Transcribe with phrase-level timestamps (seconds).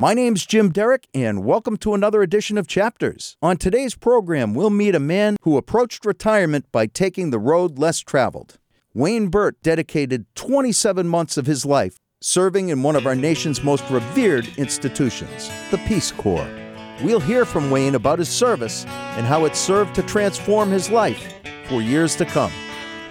[0.00, 3.36] My name's Jim Derick, and welcome to another edition of Chapters.
[3.42, 7.98] On today's program, we'll meet a man who approached retirement by taking the road less
[7.98, 8.60] traveled.
[8.94, 13.90] Wayne Burt dedicated 27 months of his life serving in one of our nation's most
[13.90, 16.48] revered institutions, the Peace Corps.
[17.02, 21.34] We'll hear from Wayne about his service and how it served to transform his life
[21.64, 22.52] for years to come.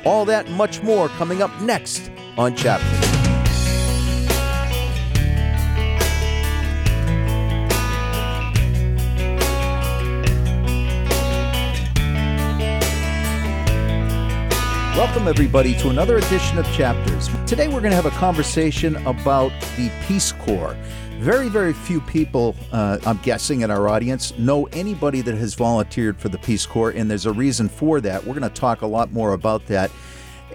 [0.05, 3.06] All that and much more coming up next on Chapters.
[14.97, 17.29] Welcome, everybody, to another edition of Chapters.
[17.46, 20.75] Today, we're going to have a conversation about the Peace Corps.
[21.19, 26.19] Very, very few people, uh, I'm guessing, in our audience know anybody that has volunteered
[26.19, 28.25] for the Peace Corps, and there's a reason for that.
[28.25, 29.91] We're going to talk a lot more about that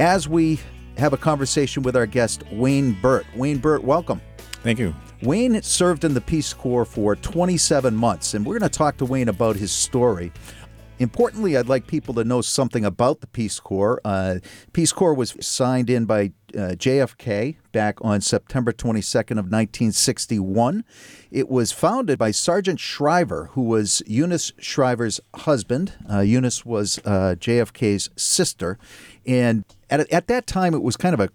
[0.01, 0.59] as we
[0.99, 3.25] have a conversation with our guest, Wayne Burt.
[3.37, 4.21] Wayne Burt, welcome.
[4.65, 4.93] Thank you.
[5.23, 9.05] Wayne served in the Peace Corps for 27 months, and we're going to talk to
[9.05, 10.33] Wayne about his story.
[11.03, 14.01] Importantly, I'd like people to know something about the Peace Corps.
[14.05, 14.39] Uh,
[14.73, 20.85] Peace Corps was signed in by uh, JFK back on September 22nd of 1961.
[21.31, 25.95] It was founded by Sargent Shriver, who was Eunice Shriver's husband.
[26.11, 28.79] Uh, Eunice was uh, JFK's sister,
[29.27, 31.31] and at, at that time, it was kind of a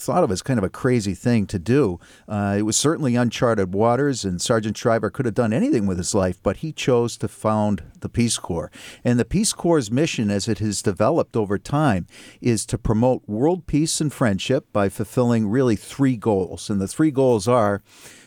[0.00, 2.00] thought of as kind of a crazy thing to do.
[2.26, 6.14] Uh, it was certainly uncharted waters, and Sargent Shriver could have done anything with his
[6.14, 8.70] life, but he chose to found the Peace Corps.
[9.04, 12.06] And the Peace Corps' mission, as it has developed over time,
[12.40, 16.70] is to promote world peace and friendship by fulfilling really three goals.
[16.70, 17.82] And the three goals are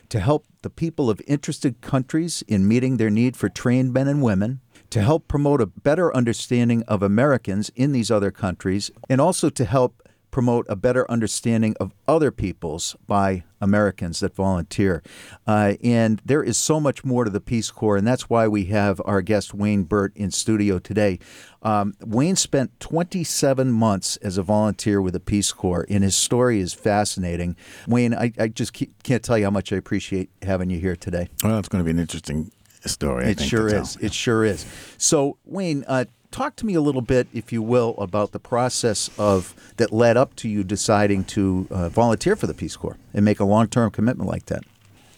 [0.10, 4.22] to help the people of interested countries in meeting their need for trained men and
[4.22, 9.50] women, to help promote a better understanding of Americans in these other countries, and also
[9.50, 10.03] to help
[10.34, 15.04] promote a better understanding of other peoples by Americans that volunteer.
[15.46, 18.66] Uh, and there is so much more to the Peace Corps, and that's why we
[18.66, 21.20] have our guest Wayne Burt in studio today.
[21.62, 26.60] Um, Wayne spent 27 months as a volunteer with the Peace Corps, and his story
[26.60, 27.56] is fascinating.
[27.88, 28.74] Wayne, I, I just
[29.04, 31.30] can't tell you how much I appreciate having you here today.
[31.44, 32.52] Well, it's going to be an interesting
[32.86, 33.28] story.
[33.28, 33.98] It sure is.
[33.98, 34.66] It sure is.
[34.98, 39.10] So, Wayne, uh, talk to me a little bit, if you will, about the process
[39.18, 43.24] of that led up to you deciding to uh, volunteer for the Peace Corps and
[43.24, 44.64] make a long-term commitment like that.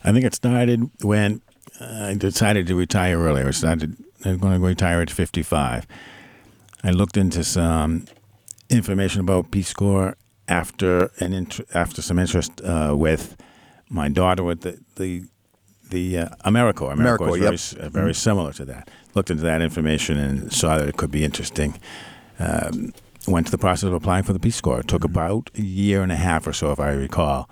[0.03, 1.41] I think it started when
[1.79, 3.41] I decided to retire early.
[3.41, 5.87] I decided I'm going to retire at 55.
[6.83, 8.05] I looked into some
[8.69, 10.15] information about Peace Corps
[10.47, 13.35] after an int- after some interest uh, with
[13.89, 15.23] my daughter with the the
[15.89, 16.95] the uh, AmeriCorps.
[16.95, 17.87] AmeriCorps, AmeriCorps is very, yep.
[17.87, 18.13] uh, very mm-hmm.
[18.13, 18.89] similar to that.
[19.15, 21.79] Looked into that information and saw that it could be interesting.
[22.37, 22.93] Um,
[23.27, 24.81] went to the process of applying for the Peace Corps.
[24.81, 25.17] It took mm-hmm.
[25.17, 27.49] about a year and a half or so, if I recall,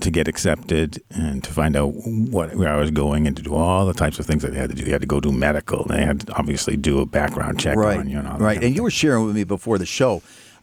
[0.00, 3.54] to get accepted and to find out what where I was going and to do
[3.54, 4.84] all the types of things that they had to do.
[4.84, 5.84] They had to go do medical.
[5.84, 7.98] They had to obviously do a background check right.
[7.98, 8.18] on you.
[8.18, 8.44] And all that.
[8.44, 8.62] right.
[8.62, 10.22] And you were sharing with me before the show.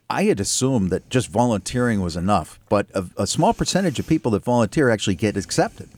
[0.10, 4.32] I had assumed that just volunteering was enough, but a, a small percentage of people
[4.32, 5.90] that volunteer actually get accepted.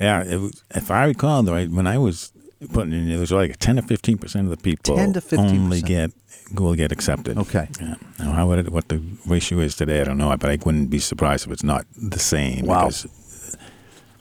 [0.00, 2.32] Yeah, was, if I recall, though, when I was
[2.72, 5.38] putting in, there was like ten to fifteen percent of the people 10 to 15%.
[5.38, 6.12] only get
[6.54, 7.38] will get accepted.
[7.38, 7.68] Okay.
[7.80, 7.94] Yeah.
[8.18, 10.90] Now, how would it, what the ratio is today, I don't know, but I wouldn't
[10.90, 12.66] be surprised if it's not the same.
[12.66, 12.86] Wow.
[12.86, 13.06] Because,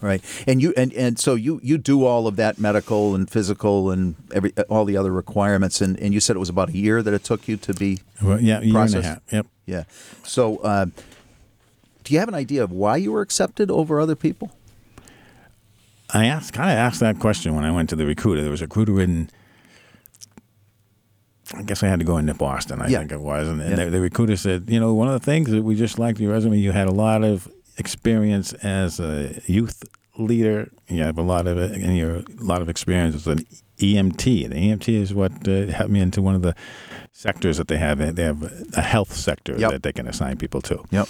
[0.02, 3.92] right, and you and, and so you you do all of that medical and physical
[3.92, 7.02] and every all the other requirements, and, and you said it was about a year
[7.02, 8.96] that it took you to be well, yeah, year processed.
[8.96, 9.22] and a half.
[9.32, 9.48] Yep.
[9.66, 9.84] Yeah.
[10.24, 10.86] So, uh,
[12.04, 14.52] do you have an idea of why you were accepted over other people?
[16.10, 18.42] I asked, kind of asked that question when I went to the recruiter.
[18.42, 19.30] There was a recruiter in,
[21.54, 23.00] I guess I had to go into Boston, I yeah.
[23.00, 23.48] think it was.
[23.48, 23.86] And yeah.
[23.86, 26.32] the, the, recruiter said, you know, one of the things that we just liked your
[26.32, 29.84] resume, you had a lot of experience as a youth
[30.18, 30.70] leader.
[30.88, 33.46] You have a lot of and you're a lot of experience as an
[33.78, 34.50] EMT.
[34.50, 36.56] The EMT is what uh, helped me into one of the
[37.12, 38.16] sectors that they have.
[38.16, 38.44] They have
[38.76, 39.72] a health sector yep.
[39.72, 40.84] that they can assign people to.
[40.92, 41.08] Yep.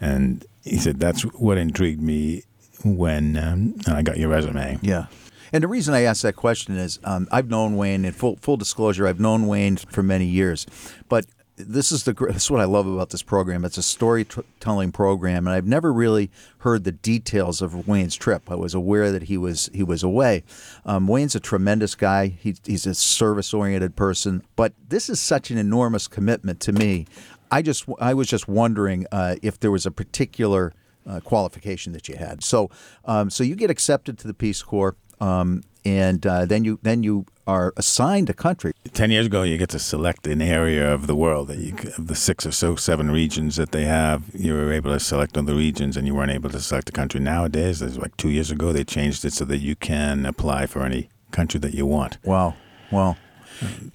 [0.00, 2.44] And he said that's what intrigued me
[2.84, 4.78] when um, I got your resume.
[4.82, 5.06] Yeah.
[5.52, 8.56] And the reason I asked that question is um, I've known Wayne, in full, full
[8.56, 10.66] disclosure, I've known Wayne for many years.
[11.08, 11.26] But
[11.58, 13.64] this is the this is what I love about this program.
[13.64, 18.50] It's a storytelling program, and I've never really heard the details of Wayne's trip.
[18.50, 20.44] I was aware that he was he was away.
[20.84, 22.28] Um, Wayne's a tremendous guy.
[22.28, 27.06] He, he's a service oriented person, but this is such an enormous commitment to me.
[27.50, 30.72] I just I was just wondering uh, if there was a particular
[31.06, 32.42] uh, qualification that you had.
[32.42, 32.70] So,
[33.04, 34.96] um, so you get accepted to the Peace Corps.
[35.20, 38.72] um, and uh, then you then you are assigned a country.
[38.92, 42.08] Ten years ago, you get to select an area of the world that you of
[42.08, 44.24] the six or so seven regions that they have.
[44.34, 46.92] You were able to select on the regions, and you weren't able to select a
[46.92, 47.20] country.
[47.20, 50.82] Nowadays, there's like two years ago, they changed it so that you can apply for
[50.82, 52.18] any country that you want.
[52.24, 52.54] Wow,
[52.90, 53.16] wow.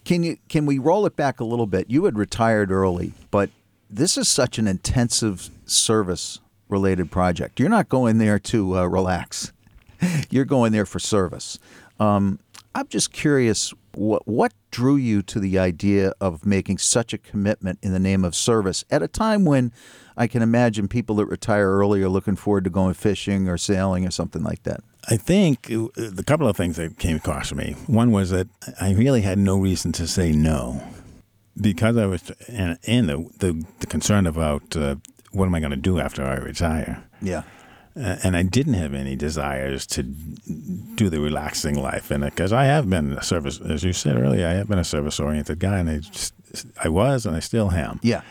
[0.03, 1.89] Can you can we roll it back a little bit?
[1.89, 3.49] You had retired early, but
[3.89, 7.59] this is such an intensive service related project.
[7.59, 9.51] You're not going there to uh, relax.
[10.29, 11.59] You're going there for service.
[11.99, 12.39] Um,
[12.75, 17.77] I'm just curious what what drew you to the idea of making such a commitment
[17.83, 19.71] in the name of service at a time when
[20.17, 24.05] I can imagine people that retire early are looking forward to going fishing or sailing
[24.05, 24.81] or something like that.
[25.09, 27.75] I think uh, the couple of things that came across me.
[27.87, 28.47] One was that
[28.79, 30.81] I really had no reason to say no
[31.59, 34.95] because I was and, and the, the, the concern about uh,
[35.33, 37.03] what am I going to do after I retire.
[37.21, 37.43] Yeah.
[37.95, 42.51] Uh, and I didn't have any desires to do the relaxing life in it because
[42.51, 45.59] I have been a service, as you said earlier, I have been a service oriented
[45.59, 46.33] guy, and I just
[46.83, 47.99] I was, and I still am.
[48.01, 48.21] Yeah.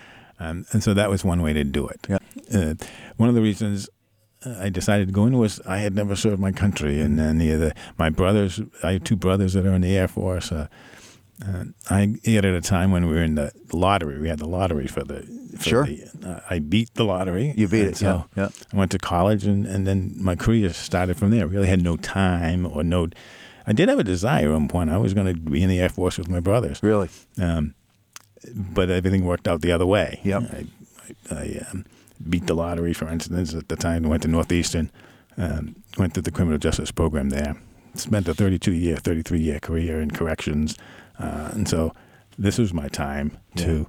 [0.41, 2.07] Um, and so that was one way to do it.
[2.09, 2.19] Yeah.
[2.53, 2.75] Uh,
[3.17, 3.89] one of the reasons
[4.45, 7.39] uh, I decided to go in was I had never served my country, and then
[7.39, 10.51] the, the my brothers, I have two brothers that are in the Air Force.
[10.51, 10.67] Uh,
[11.45, 14.19] uh, I ate at a time when we were in the lottery.
[14.21, 15.23] We had the lottery for the.
[15.59, 15.87] For Sure.
[15.87, 17.53] The, uh, I beat the lottery.
[17.57, 18.49] You beat it, So yeah, yeah.
[18.73, 21.43] I went to college, and, and then my career started from there.
[21.43, 23.09] I Really had no time or no.
[23.67, 24.91] I did have a desire at one point.
[24.91, 27.09] I was going to be in the Air Force with my brothers, Really.
[27.41, 27.75] um,
[28.55, 30.21] but everything worked out the other way.
[30.25, 30.43] Yep.
[30.43, 30.67] I,
[31.31, 31.85] I, I um,
[32.29, 34.03] beat the lottery, for instance, at the time.
[34.05, 34.91] Went to Northeastern,
[35.37, 37.57] um, went through the criminal justice program there.
[37.95, 40.77] Spent a 32 year, 33 year career in corrections,
[41.23, 41.95] uh, and so
[42.39, 43.87] this was my time to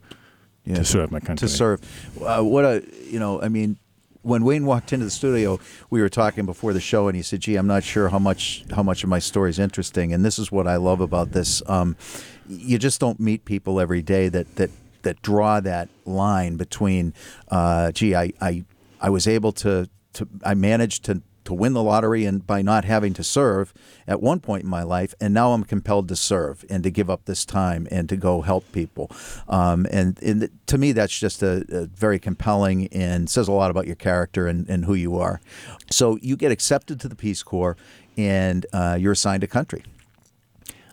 [0.65, 0.75] Yeah.
[0.75, 1.47] to serve my country.
[1.47, 1.81] to serve.
[2.21, 3.77] Uh, what a you know, I mean,
[4.21, 5.59] when Wayne walked into the studio,
[5.89, 8.63] we were talking before the show, and he said, "Gee, I'm not sure how much
[8.75, 11.61] how much of my story is interesting." And this is what I love about this:
[11.67, 11.95] um,
[12.47, 14.69] you just don't meet people every day that that
[15.01, 17.13] that draw that line between,
[17.49, 18.63] uh, "Gee, I I
[19.01, 22.85] I was able to to I managed to." To win the lottery and by not
[22.85, 23.73] having to serve
[24.07, 27.09] at one point in my life, and now I'm compelled to serve and to give
[27.09, 29.11] up this time and to go help people.
[29.47, 33.71] Um, and, and to me, that's just a, a very compelling and says a lot
[33.71, 35.41] about your character and, and who you are.
[35.91, 37.77] So you get accepted to the Peace Corps,
[38.17, 39.83] and uh, you're assigned a country.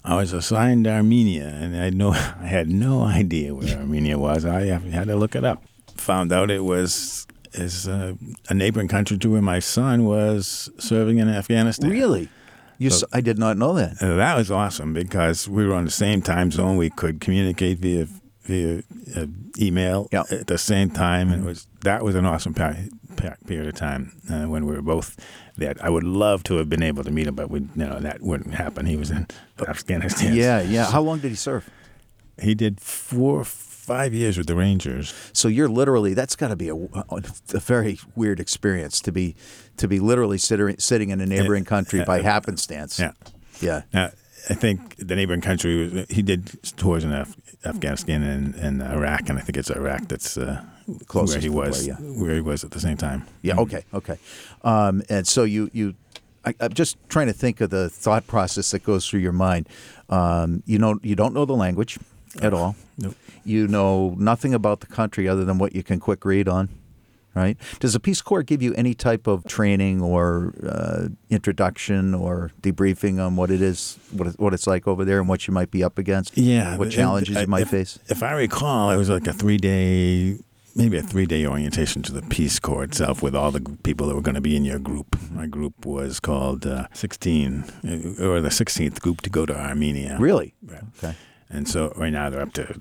[0.03, 4.44] I was assigned Armenia, and I know I had no idea where Armenia was.
[4.44, 5.62] I had to look it up.
[5.96, 8.14] Found out it was is uh,
[8.49, 11.91] a neighboring country to where my son was serving in Afghanistan.
[11.91, 12.29] Really?
[12.79, 13.93] You, s I did not know that.
[14.02, 16.76] Uh, that was awesome because we were on the same time zone.
[16.79, 18.06] We could communicate via
[18.49, 18.82] via
[19.17, 19.26] uh,
[19.58, 20.25] email Yeah.
[20.31, 23.75] at the same time, and it was that was an awesome pe- pe- period of
[23.75, 25.08] time uh, when we were both
[25.58, 25.75] there.
[25.87, 28.23] I would love to have been able to meet him, but we, you know that
[28.23, 28.87] wouldn't happen.
[28.87, 29.26] He was in
[29.69, 30.35] Afghanistan.
[30.35, 30.91] Yeah, yeah.
[30.94, 31.69] How long did he serve?
[32.43, 33.44] he did four,
[33.91, 35.13] five years with the Rangers.
[35.33, 39.35] So you're literally that's got to be a, a very weird experience to be
[39.79, 43.01] to be literally sitting sitting in a neighboring country by happenstance.
[43.01, 43.13] Yeah.
[43.61, 43.83] Yeah.
[43.93, 44.11] Now,
[44.49, 49.29] I think the neighboring country was he did tours in Af- Afghanistan and, and Iraq,
[49.29, 50.63] and I think it's Iraq that's uh,
[51.07, 52.23] Closest where he was, where, yeah.
[52.23, 53.27] where he was at the same time.
[53.43, 53.59] Yeah.
[53.59, 53.85] Okay.
[53.93, 54.19] Okay.
[54.63, 55.95] Um, and so you you,
[56.45, 59.69] I, I'm just trying to think of the thought process that goes through your mind.
[60.09, 61.99] Um, you know, you don't know the language
[62.41, 62.77] at all.
[62.97, 63.17] Nope.
[63.45, 66.69] You know nothing about the country other than what you can quick read on.
[67.33, 67.57] Right?
[67.79, 73.25] Does the Peace Corps give you any type of training or uh, introduction or debriefing
[73.25, 75.70] on what it is, what it, what it's like over there, and what you might
[75.70, 76.37] be up against?
[76.37, 78.01] Yeah, What challenges I- you might if, face?
[78.09, 80.39] If I recall, it was like a three day,
[80.75, 84.17] maybe a three day orientation to the Peace Corps itself with all the people that
[84.17, 85.17] were going to be in your group.
[85.31, 87.63] My group was called uh, 16,
[88.19, 90.17] uh, or the 16th group to go to Armenia.
[90.19, 90.55] Really?
[90.67, 90.82] Right.
[90.99, 91.15] Okay.
[91.49, 92.81] And so right now they're up to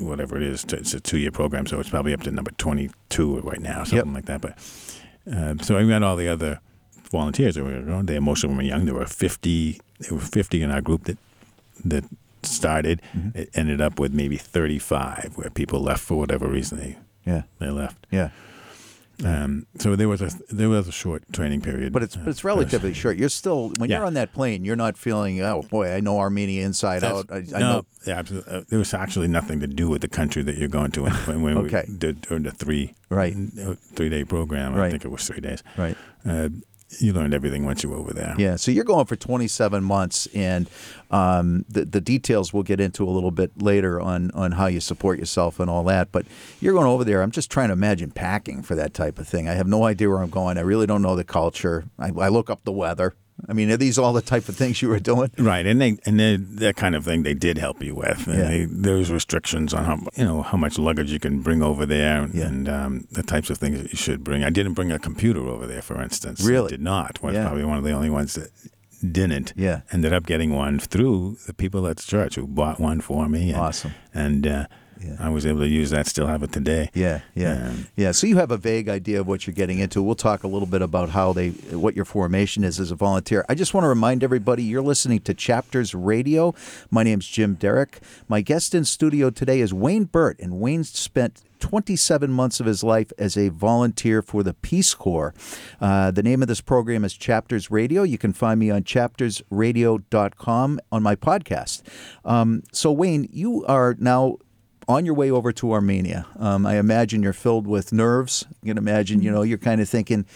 [0.00, 0.64] whatever it is.
[0.64, 4.12] It's a two year program, so it's probably up to number 22 right now, something
[4.14, 4.40] like that.
[4.40, 4.58] But
[5.32, 6.60] uh, so I met all the other
[7.10, 8.20] volunteers that were going there.
[8.20, 8.84] Most of them were young.
[8.86, 9.80] There were 50.
[10.00, 11.18] There were 50 in our group that
[11.84, 12.04] that
[12.42, 13.00] started.
[13.34, 17.42] It ended up with maybe 35, where people left for whatever reason they Yeah.
[17.58, 18.06] they left.
[18.10, 18.30] Yeah.
[19.24, 22.30] Um, so there was a there was a short training period, But it's uh, but
[22.30, 23.16] it's relatively short.
[23.16, 23.98] You're still when Yeah.
[23.98, 27.26] you're on that plane, you're not feeling oh boy, I know Armenia inside out.
[27.30, 28.52] I, That's- I no, know yeah, absolutely.
[28.52, 31.42] Uh, there was actually nothing to do with the country that you're going to when,
[31.42, 31.84] when Okay.
[31.88, 33.34] we did during the three Right.
[33.94, 34.74] three day program.
[34.74, 34.90] I Right.
[34.90, 35.62] think it was three days.
[35.76, 35.96] right.
[36.26, 36.48] Uh,
[37.00, 38.34] you learned everything once you were over there.
[38.38, 40.68] Yeah, so you're going for 27 months, and
[41.10, 44.80] um, the the details we'll get into a little bit later on on how you
[44.80, 46.12] support yourself and all that.
[46.12, 46.26] But
[46.60, 47.22] you're going over there.
[47.22, 49.48] I'm just trying to imagine packing for that type of thing.
[49.48, 50.58] I have no idea where I'm going.
[50.58, 51.84] I really don't know the culture.
[51.98, 53.14] I, I look up the weather.
[53.48, 55.30] I mean, are these all the type of things you were doing?
[55.38, 58.26] Right, and they and they, that kind of thing they did help you with.
[58.28, 58.48] And Yeah.
[58.48, 62.28] they, there's restrictions on how you know how much luggage you can bring over there,
[62.32, 62.46] Yeah.
[62.46, 64.44] and um, the types of things that you should bring.
[64.44, 66.42] I didn't bring a computer over there, for instance.
[66.44, 66.68] Really?
[66.68, 67.22] I did not.
[67.22, 67.46] Was Yeah.
[67.46, 68.50] probably one of the only ones that
[69.10, 69.52] didn't.
[69.56, 69.80] Yeah.
[69.90, 73.50] ended up getting one through the people at the church who bought one for me.
[73.50, 73.94] And, Awesome.
[74.14, 74.66] And uh,
[75.04, 75.16] Yeah.
[75.18, 76.06] I was able to use that.
[76.06, 76.90] Still have it today.
[76.94, 78.12] Yeah, yeah, Um, yeah.
[78.12, 80.02] So you have a vague idea of what you're getting into.
[80.02, 83.44] We'll talk a little bit about how they, what your formation is as a volunteer.
[83.48, 86.54] I just want to remind everybody you're listening to Chapters Radio.
[86.90, 88.00] My name's Jim Derick.
[88.28, 92.82] My guest in studio today is Wayne Burt, and Wayne spent 27 months of his
[92.82, 95.32] life as a volunteer for the Peace Corps.
[95.80, 98.02] Uh, the name of this program is Chapters Radio.
[98.02, 101.82] You can find me on chaptersradio.com on my podcast.
[102.24, 104.38] Um, so, Wayne, you are now
[104.88, 106.26] on your way over to Armenia.
[106.38, 108.44] Um, I imagine you're filled with nerves.
[108.62, 110.26] You can imagine, you know, you're kind of thinking,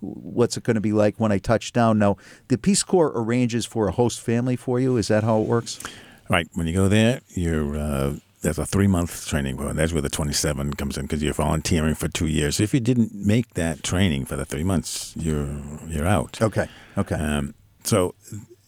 [0.00, 1.98] what's it going to be like when I touch down?
[1.98, 2.16] Now,
[2.48, 4.96] the Peace Corps arranges for a host family for you.
[4.96, 5.80] Is that how it works?
[6.28, 6.48] Right.
[6.54, 9.76] When you go there, you're uh, there's a three month training program.
[9.76, 12.60] That's where the 27 comes in because you're volunteering for two years.
[12.60, 16.40] If you didn't make that training for the three months, you're you're out.
[16.42, 16.68] Okay.
[16.96, 17.16] Okay.
[17.16, 18.14] Um, so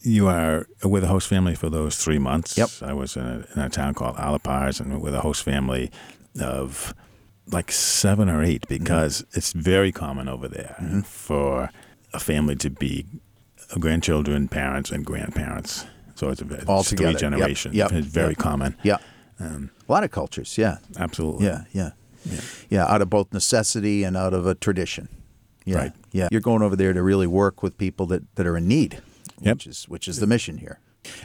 [0.01, 2.57] you are with a host family for those three months.
[2.57, 2.69] Yep.
[2.81, 5.91] I was in a, in a town called Alapars and with a host family
[6.39, 6.93] of
[7.51, 10.75] like seven or eight because it's very common over there
[11.05, 11.69] for
[12.13, 13.05] a family to be
[13.79, 15.85] grandchildren, parents, and grandparents.
[16.15, 17.11] So it's, a, it's All three together.
[17.13, 17.75] Yep, generations.
[17.75, 18.37] yep, It's very yep.
[18.37, 18.75] common.
[18.83, 18.97] yeah.
[19.39, 20.57] Um, A lot of cultures.
[20.57, 20.77] Yeah.
[20.97, 21.45] absolutely.
[21.45, 21.63] Yeah.
[21.71, 21.91] Yeah.
[22.69, 22.85] Yeah.
[22.85, 25.07] Out of both necessity and out of a tradition.
[25.65, 25.77] Yeah.
[25.77, 25.91] Right.
[26.11, 26.27] Yeah.
[26.31, 29.01] You're going over there to really work with people that, that are in need,
[29.41, 29.55] Yep.
[29.55, 30.79] which is which is the mission here.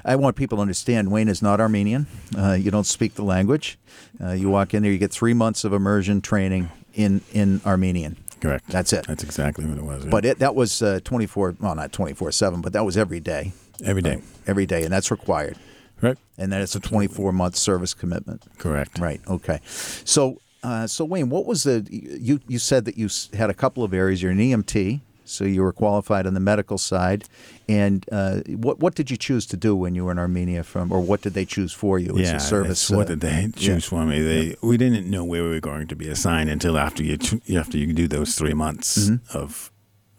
[0.04, 2.06] I want people to understand Wayne is not Armenian.
[2.36, 3.76] Uh, you don't speak the language.
[4.22, 8.16] Uh, you walk in there, you get three months of immersion training in, in Armenian.
[8.40, 8.68] Correct.
[8.68, 9.06] That's it.
[9.06, 10.04] That's exactly what it was.
[10.04, 10.10] yeah.
[10.10, 13.52] But it, that was uh, 24, well, not 24 7, but that was every day.
[13.84, 14.22] every day.
[14.46, 15.58] Every day, and that's required.
[16.00, 16.16] Right.
[16.38, 18.44] And then it's a 24 month service commitment.
[18.58, 18.98] Correct.
[18.98, 19.20] Right.
[19.26, 19.60] Okay.
[19.64, 23.82] So, uh, so Wayne, what was the you you said that you had a couple
[23.82, 24.22] of areas.
[24.22, 27.24] You're an EMT, so you were qualified on the medical side.
[27.68, 30.92] And uh, what what did you choose to do when you were in Armenia from,
[30.92, 32.90] or what did they choose for you as Yeah, a service?
[32.90, 34.20] what uh, did they choose for me?
[34.22, 37.16] They we didn't know where we were going to be assigned until after you
[37.56, 39.38] after you do those three months Mm-hmm.
[39.38, 39.70] of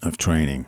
[0.02, 0.66] of training.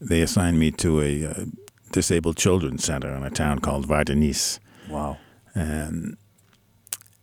[0.00, 1.44] They assigned me to a uh,
[1.92, 4.58] disabled children's center in a town called Vardenis.
[4.88, 5.18] Wow.
[5.54, 6.16] And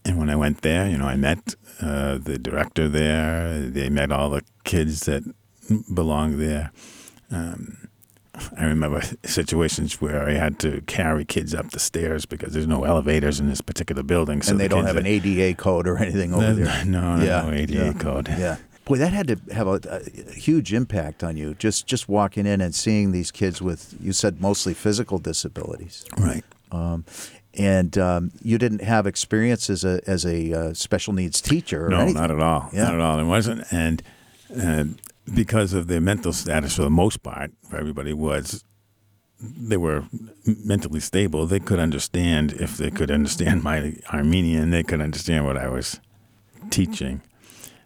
[0.05, 3.59] and when I went there, you know, I met uh, the director there.
[3.69, 5.23] They met all the kids that
[5.93, 6.71] belonged there.
[7.31, 7.89] Um,
[8.57, 12.83] I remember situations where I had to carry kids up the stairs because there's no
[12.85, 14.41] elevators in this particular building.
[14.41, 16.85] So and they the don't have an ADA code or anything over there.
[16.85, 18.27] No, no, Yeah, no ADA yeah, code.
[18.29, 18.57] Yeah.
[18.85, 19.79] Boy, that had to have a,
[20.29, 21.53] a huge impact on you.
[21.55, 26.05] Just just walking in and seeing these kids with, you said mostly physical disabilities.
[26.17, 26.43] Right.
[26.71, 27.05] Um,
[27.55, 31.87] and um, you didn't have experience as a as a uh, special needs teacher.
[31.87, 32.15] Or No, anything.
[32.21, 32.69] not at all.
[32.73, 32.85] Yeah.
[32.85, 33.19] Not at all.
[33.19, 33.63] It wasn't.
[33.71, 34.01] And
[34.59, 34.85] uh,
[35.33, 38.63] because of their mental status, for the most part, for everybody was
[39.41, 40.03] they were
[40.45, 41.45] mentally stable.
[41.45, 44.71] They could understand if they could understand my Armenian.
[44.71, 45.99] They could understand what I was
[46.69, 47.21] teaching.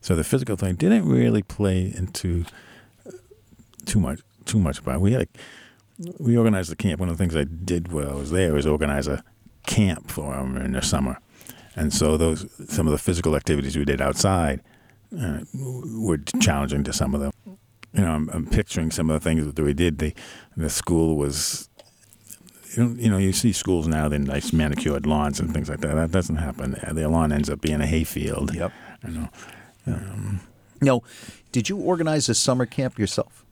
[0.02, 2.46] So the physical thing didn't really play into
[3.08, 3.12] uh,
[3.86, 5.00] too much too much about.
[5.00, 5.28] We had a,
[6.20, 7.00] we organized the camp.
[7.00, 9.24] One of the things I did while I was there was organize a
[9.66, 11.20] camp for them in the summer,
[11.76, 14.62] and so those some of the physical activities we did outside
[15.20, 17.32] uh, were challenging to some of them.
[17.94, 20.00] You know, I'm, I'm picturing some of the things that we did.
[20.00, 20.14] The
[20.58, 21.70] the school was.
[22.76, 25.82] You know, you know, you see schools now, they're nice manicured lawns and things like
[25.82, 25.94] that.
[25.94, 26.76] That doesn't happen.
[26.92, 28.56] Their lawn ends up being a hayfield.
[28.56, 28.72] Yep.
[29.06, 29.30] You know,
[30.82, 31.04] No,
[31.52, 33.46] did you organize a summer camp yourself?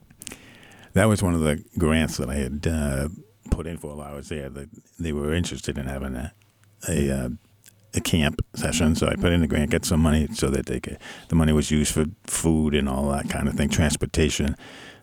[0.94, 3.08] That was one of the grants that I had uh,
[3.50, 4.48] put in for while I was there.
[4.48, 6.32] That they were interested in having a
[6.88, 7.28] a, uh,
[7.94, 10.80] a camp session, so I put in the grant, get some money so that they
[10.80, 10.98] could.
[11.28, 14.56] The money was used for food and all that kind of thing, transportation.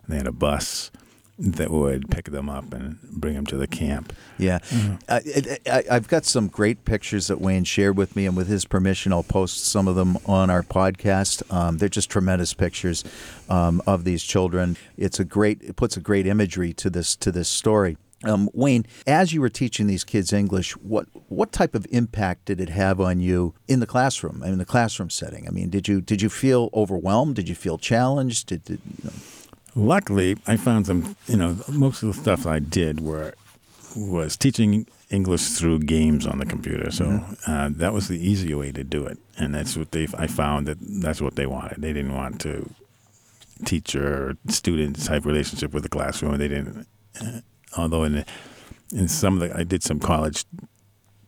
[0.08, 0.90] They had a bus
[1.38, 4.12] that would pick them up and bring them to the camp.
[4.38, 4.58] Yeah,
[5.08, 8.48] I, I, I- I've got some great pictures that Wayne shared with me, and with
[8.48, 11.42] his permission, I'll post some of them on our podcast.
[11.50, 13.04] Um, they're just tremendous pictures
[13.48, 14.76] um, of these children.
[14.98, 17.96] It's a great, it puts a great imagery to this to this story.
[18.24, 22.60] Um, Wayne, as you were teaching these kids English, what what type of impact did
[22.60, 25.46] it have on you in the classroom, in the classroom setting?
[25.48, 27.36] I mean, did you did you feel overwhelmed?
[27.36, 28.48] Did you feel challenged?
[28.48, 29.12] Did, did you know,
[29.74, 31.16] Luckily, I found some.
[31.26, 33.34] You know, most of the stuff I did were
[33.96, 36.90] was teaching English through games on the computer.
[36.90, 40.08] So uh, that was the easier way to do it, and that's what they.
[40.18, 41.80] I found that that's what they wanted.
[41.80, 42.68] They didn't want to
[43.64, 46.36] teacher student type relationship with the classroom.
[46.36, 46.86] They didn't
[47.20, 47.40] Uh,
[47.76, 48.24] although in
[48.92, 50.44] in some of the I did some college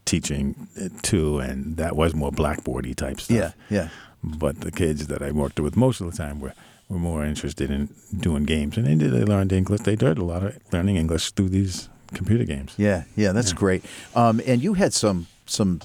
[0.05, 3.37] teaching uh, too, and that was more blackboardy type stuff.
[3.37, 3.89] Yeah, yeah.
[4.23, 6.55] But the kids that I worked with most of the time were
[6.89, 7.89] were more interested in
[8.21, 8.95] doing games, and they.
[9.09, 9.81] They learned English.
[9.83, 12.75] They did a lot of learning English through these computer games.
[12.77, 13.85] Yeah, yeah, that's great.
[14.15, 15.81] Um, and you had some some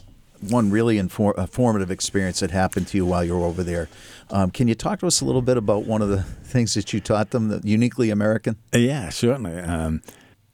[0.50, 3.88] one really infor- uh, formative experience that happened to you while you were over there.
[4.30, 6.94] Um, can you talk to us a little bit about one of the things that
[6.94, 8.56] you taught them, uniquely American?
[8.74, 9.58] Uh, Yeah, certainly.
[9.60, 10.02] Um,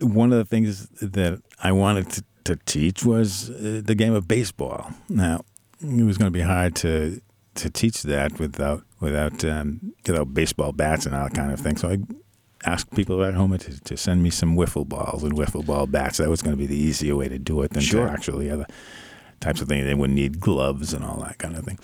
[0.04, 4.28] one of the things that I wanted to, to teach was uh, the game of
[4.28, 4.92] baseball.
[5.10, 5.42] Now,
[5.82, 7.22] it was going to be hard to
[7.56, 11.78] to teach that without without um, without baseball bats and all that kind of thing.
[11.78, 11.98] So I
[12.66, 16.18] asked people at home to, to send me some wiffle balls and wiffle ball bats.
[16.18, 18.06] That was going to be the easier way to do it than Sure.
[18.08, 18.66] to actually other
[19.40, 19.86] types of things.
[19.86, 21.78] They wouldn't need gloves and all that kind of thing.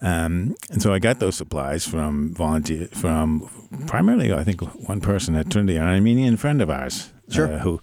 [0.00, 3.48] Um, and so I got those supplies from volunteer from
[3.86, 7.52] primarily I think one person at Trinity, an Armenian friend of ours, Sure.
[7.52, 7.80] uh, who,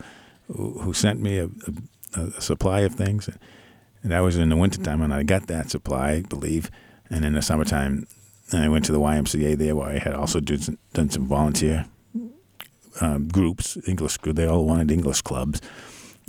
[0.48, 1.50] who who sent me a,
[2.16, 3.30] a, a supply of things,
[4.04, 6.70] and that was in the wintertime, and I got that supply, I believe,
[7.10, 8.08] and in the summertime,
[8.54, 11.86] I went to the YMCA there, where I had also done some, done some volunteer
[13.02, 14.18] um, groups, English.
[14.24, 15.62] They all wanted English clubs,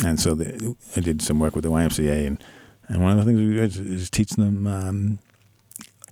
[0.04, 2.42] and so they, I did some work with the YMCA, and,
[2.88, 5.18] and one of the things we did is, teach them um,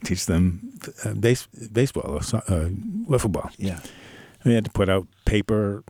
[0.05, 2.69] teach them uh, base, baseball or uh,
[3.09, 3.51] wiffle ball.
[3.59, 3.81] Yeah.
[4.45, 5.83] We had to put out paper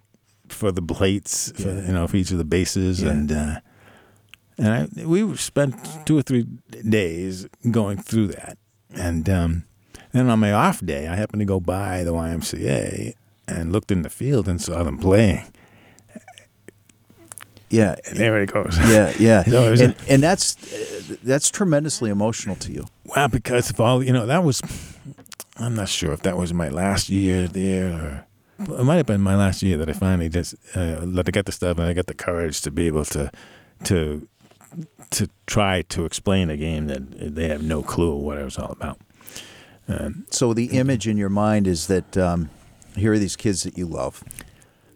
[0.52, 3.10] for the plates, for, you know, for each of the bases, Yeah.
[3.10, 3.60] and uh,
[4.58, 5.74] and I, we spent
[6.06, 6.44] two or three
[6.88, 8.58] days going through that,
[8.94, 9.64] and um,
[10.12, 13.14] then on my off day, I happened to go by the YMCA
[13.46, 15.44] and looked in the field and saw them playing.
[17.70, 17.96] Yeah.
[18.06, 18.78] And there it goes.
[18.78, 22.86] Yeah, yeah, So and, a- and that's uh, that's tremendously emotional to you.
[23.04, 24.62] Well, because of all you know, that was.
[25.60, 28.26] I'm not sure if that was my last year there, or
[28.58, 31.46] it might have been my last year that I finally just uh, let I get
[31.46, 33.30] the stuff and I got the courage to be able to
[33.84, 34.28] to
[35.10, 38.70] to try to explain a game that they have no clue what it was all
[38.72, 38.98] about.
[39.88, 42.50] Um, So the image in your mind is that um,
[42.94, 44.22] here are these kids that you love.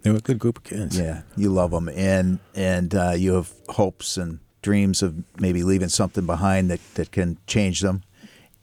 [0.03, 0.99] they were a good group of kids.
[0.99, 5.89] Yeah, you love them, and and uh, you have hopes and dreams of maybe leaving
[5.89, 8.03] something behind that that can change them.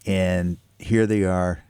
[0.06, 1.63] And here they are,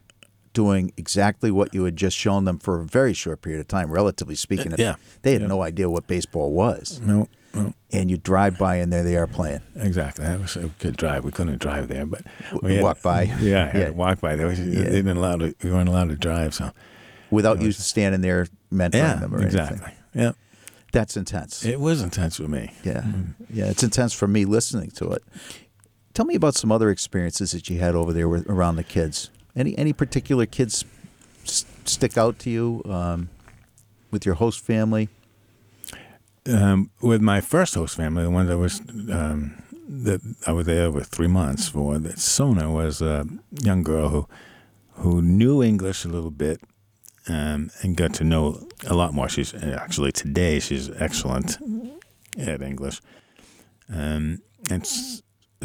[0.63, 3.89] doing exactly what you had just shown them for a very short period of time,
[3.91, 4.73] relatively speaking.
[4.77, 4.95] Yeah.
[5.21, 5.47] they had Yeah.
[5.55, 9.25] no idea what baseball was, No, no, and you drive by, and there they are
[9.27, 9.61] playing.
[9.75, 10.25] exactly.
[10.25, 11.23] That was a good drive.
[11.23, 12.23] We couldn't drive there, but
[12.61, 13.21] we had, walk by.
[13.41, 13.85] Yeah, I had Yeah.
[13.87, 14.35] to walk by.
[14.35, 14.83] There was, Yeah.
[14.83, 15.55] They didn't allow to.
[15.63, 16.71] We weren't allowed to drive, so
[17.31, 19.77] Without you standing there mentoring yeah, them or exactly.
[19.77, 19.95] anything.
[20.13, 20.31] Yeah,
[20.91, 21.63] That's intense.
[21.63, 22.73] it was intense for me.
[22.83, 23.43] Yeah, mm-hmm.
[23.57, 25.23] yeah, it's intense for me listening to it.
[26.15, 29.29] Tell me about some other experiences that you had over there with, around the kids.
[29.55, 30.85] Any any particular kids
[31.43, 33.29] s- stick out to you um,
[34.11, 35.09] with your host family?
[36.47, 38.79] um, with my first host family, the one that was
[39.11, 43.25] um, that I was there over three months for, that Sona was a
[43.61, 44.27] young girl who
[44.93, 46.61] who knew English a little bit
[47.27, 49.29] um, and got to know a lot more.
[49.29, 51.57] She's actually today she's excellent
[52.37, 53.01] at English,
[53.93, 54.87] um, and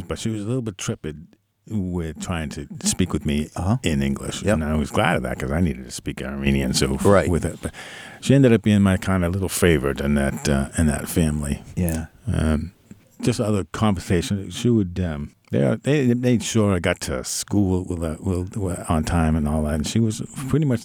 [0.09, 1.27] but she was a little bit trepid
[1.69, 3.77] with trying to speak with me Uh-huh.
[3.83, 4.55] in English, Yep.
[4.55, 6.75] and I was glad of that because I needed to speak Armenian.
[6.75, 7.29] So Right.
[7.29, 7.73] with it, but
[8.21, 11.63] she ended up being my kind of little favorite in that uh, in that family.
[11.77, 12.73] Yeah, Um,
[13.23, 14.51] just other conversation.
[14.51, 15.01] She would.
[15.01, 19.37] Um, they they made sure I got to school with, uh, with, with, on time
[19.37, 19.75] and all that.
[19.75, 20.83] And she was pretty much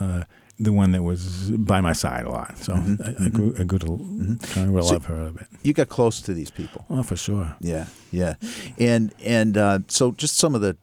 [0.00, 0.22] uh,
[0.58, 2.56] the one that was by my side a lot.
[2.58, 3.86] So I, I grew, I grew to
[4.54, 5.46] kind of So- love her a bit.
[5.62, 6.84] you got close to these people.
[6.90, 7.54] Oh, for sure.
[7.60, 8.34] Yeah, yeah,
[8.78, 10.76] and and uh, so just some of the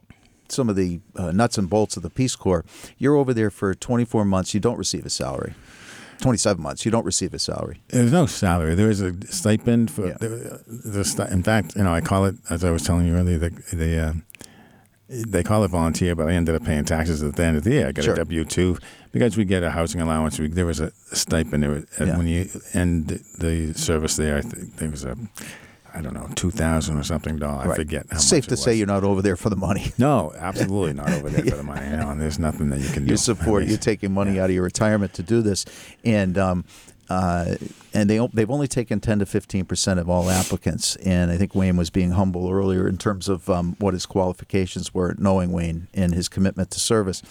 [0.48, 2.64] some of the uh, nuts and bolts of the Peace Corps.
[2.98, 4.52] You're over there for 24 months.
[4.54, 5.54] You don't receive a salary.
[6.20, 6.84] 27 months.
[6.84, 7.80] You don't receive a salary.
[7.88, 8.74] There's no salary.
[8.76, 10.16] There is a stipend for Yeah.
[10.20, 13.14] the, the sti- In fact, you know, I call it as I was telling you
[13.16, 13.36] earlier.
[13.38, 14.12] The, the uh,
[15.08, 17.70] they call it volunteer, but I ended up paying taxes at the end of the
[17.72, 17.88] year.
[17.88, 18.14] I got Sure.
[18.14, 18.78] a W two
[19.12, 20.38] because we get a housing allowance.
[20.38, 21.62] We, there was a stipend.
[21.62, 22.16] There was, and Yeah.
[22.16, 25.16] when you end the service there, I think there was a
[25.96, 27.70] I don't know two thousand or something dollar.
[27.70, 28.06] I forget.
[28.10, 29.92] How Safe much to say you're not over there for the money.
[29.98, 31.88] No, absolutely not over there for the money.
[31.88, 33.10] No, and there's nothing that you can do.
[33.12, 33.64] you support.
[33.66, 35.64] You're taking money out of your retirement to do this,
[36.04, 36.64] and um,
[37.08, 37.56] uh,
[37.92, 40.96] and they they've only taken 10 to 15 percent of all applicants.
[40.96, 44.92] And I think Wayne was being humble earlier in terms of um, what his qualifications
[44.92, 47.22] were, knowing Wayne and his commitment to service.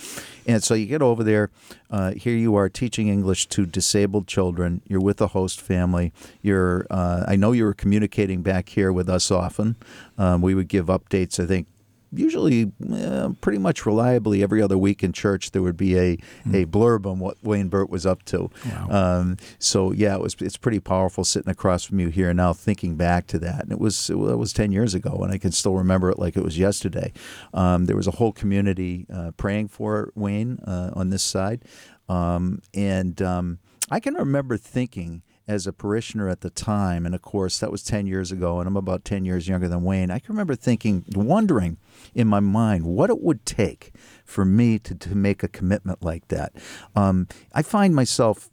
[0.45, 1.49] And so you get over there.
[1.89, 4.81] Uh, here you are teaching English to disabled children.
[4.87, 6.13] You're with a host family.
[6.41, 6.87] You're.
[6.89, 9.75] Uh, I know you were communicating back here with us often.
[10.17, 11.43] Um, we would give updates.
[11.43, 11.67] I think
[12.15, 16.17] usually uh, pretty much reliably every other week in church there would be a,
[16.53, 18.49] a blurb on what Wayne Burt was up to.
[18.65, 18.87] Wow.
[18.89, 22.95] Um, so yeah, it was it's pretty powerful sitting across from you here now, thinking
[22.95, 23.63] back to that.
[23.63, 26.37] And it was it was ten years ago, and I can still remember it like
[26.37, 27.11] it was yesterday.
[27.53, 31.63] Um, there was a whole community uh, praying for Wayne uh, on this side,
[32.09, 37.21] um, and um, I can remember thinking as a parishioner at the time, and of
[37.21, 40.11] course that was 10 years ago, and I'm about 10 years younger than Wayne.
[40.11, 41.77] I can remember thinking, wondering
[42.13, 43.93] in my mind what it would take
[44.25, 46.53] for me to, to make a commitment like that.
[46.95, 48.49] Um, I find myself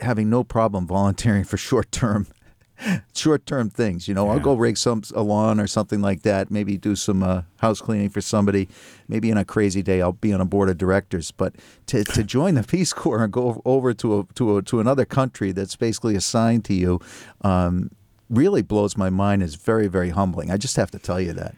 [0.00, 2.26] having no problem volunteering for short term.
[3.14, 6.50] Short term things, you know, I'll go rake some a lawn or something like that.
[6.50, 8.68] Maybe do some uh, house cleaning for somebody.
[9.08, 11.30] Maybe on a crazy day, I'll be on a board of directors.
[11.30, 11.54] But
[11.86, 15.04] to, to join the Peace Corps and go over to a, to a, to another
[15.04, 17.00] country that's basically assigned to you,
[17.42, 17.90] um,
[18.28, 19.42] really blows my mind.
[19.42, 20.50] is very very humbling.
[20.50, 21.54] I just have to tell you that.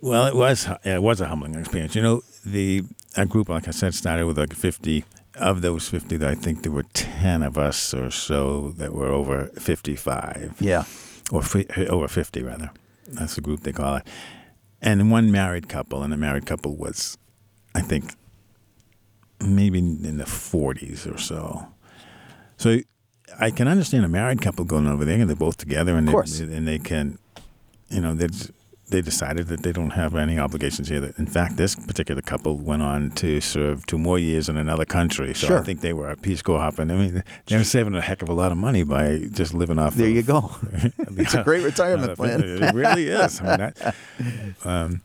[0.00, 1.94] Well, it was it was a humbling experience.
[1.94, 2.84] You know, the
[3.16, 5.04] our group, like I said, started with like fifty.
[5.36, 9.46] Of those fifty, I think there were ten of us or so that were over
[9.58, 10.56] fifty-five.
[10.60, 10.84] Yeah.
[11.30, 12.70] or fi- over 50 rather.
[13.08, 14.06] That's the group they call it.
[14.82, 17.16] And one married couple, and the married couple was,
[17.74, 18.14] I think,
[19.40, 21.68] maybe in the 40s or so.
[22.58, 22.78] So
[23.40, 26.12] I can understand a married couple going over there, and they're both together, and they,
[26.40, 27.18] and they can,
[27.88, 28.26] you know, they
[28.92, 31.00] they decided that they don't have any obligations here.
[31.00, 34.84] That In fact, this particular couple went on to serve two more years in another
[34.84, 35.34] country.
[35.34, 35.58] So Sure.
[35.58, 36.90] I think they were a Peace Corps hopping.
[36.90, 39.94] I mean, they're saving a heck of a lot of money by just living off.
[39.94, 40.50] There of, you go.
[41.22, 42.42] It's a great retirement uh, plan.
[42.42, 43.40] It really is.
[43.40, 43.94] I mean, that,
[44.64, 45.02] um,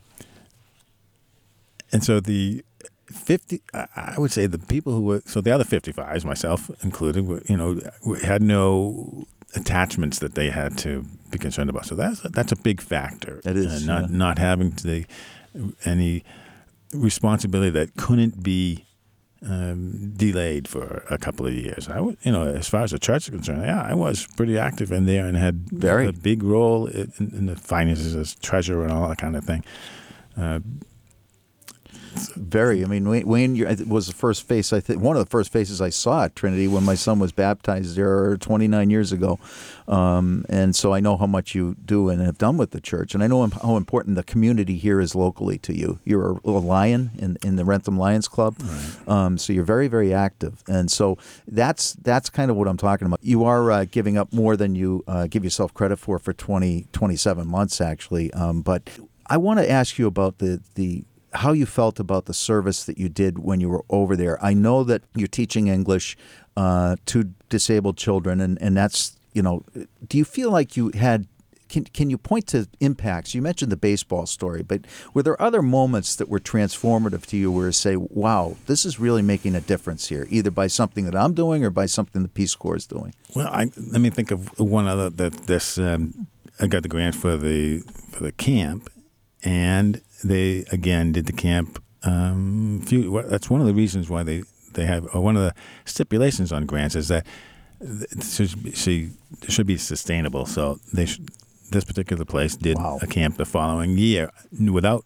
[1.92, 2.64] and so the
[3.06, 7.28] fifty, I I would say the people who were so the other fifty-fives, myself included,
[7.28, 7.80] were, you know,
[8.24, 9.26] had no
[9.62, 10.92] attachments that they had to
[11.32, 11.86] be concerned about.
[11.86, 13.42] So that's that's a big factor.
[13.44, 14.18] That is, Uh, not yeah.
[14.18, 15.06] not having the
[15.86, 16.24] any
[16.94, 18.86] responsibility that couldn't be
[19.46, 21.88] um, delayed for a couple of years.
[21.88, 24.58] I would, you know, as far as the church is concerned, yeah, I was pretty
[24.58, 26.08] active in there and had Very.
[26.08, 29.64] a big role in, in the finances as treasurer and all that kind of thing.
[30.36, 30.60] Uh,
[32.36, 32.84] Very.
[32.84, 35.82] I mean, Wayne, Wayne was the first face I think one of the first faces
[35.82, 39.40] I saw at Trinity when my son was baptized there 29 years ago,
[39.88, 43.14] um, and so I know how much you do and have done with the church,
[43.14, 46.00] and I know how important the community here is locally to you.
[46.04, 48.56] You're a, lion in, in the Wrentham Lions Club,
[49.08, 53.08] um, so you're very very active, and so that's that's kind of what I'm talking
[53.08, 53.20] about.
[53.22, 56.88] You are uh, giving up more than you uh, give yourself credit for for 20
[56.92, 58.90] 27 months actually, um, but
[59.28, 62.98] I want to ask you about the the how you felt about the service that
[62.98, 64.44] you did when you were over there.
[64.44, 66.18] I know that you're teaching English
[66.56, 69.64] uh, to disabled children, and, and that's you know.
[70.08, 71.28] Do you feel like you had?
[71.70, 73.36] Can can you point to impacts?
[73.36, 77.52] You mentioned the baseball story, but were there other moments that were transformative to you,
[77.52, 81.16] where you say, "Wow, this is really making a difference here," either by something that
[81.16, 83.14] I'm doing or by something the Peace Corps is doing?
[83.36, 86.28] well, I, let me think of one other that this um,
[86.60, 87.80] I got the grant for the
[88.12, 88.90] for the camp,
[89.44, 91.82] and they again did the camp.
[92.04, 95.54] Um, few, that's one of the reasons why they they have or one of the
[95.86, 97.26] stipulations on grants is that
[97.82, 99.10] it should be, she
[99.48, 100.46] should be sustainable.
[100.46, 101.20] So they sh-
[101.72, 103.00] this particular place did Wow.
[103.02, 104.32] a camp the following year
[104.72, 105.04] without.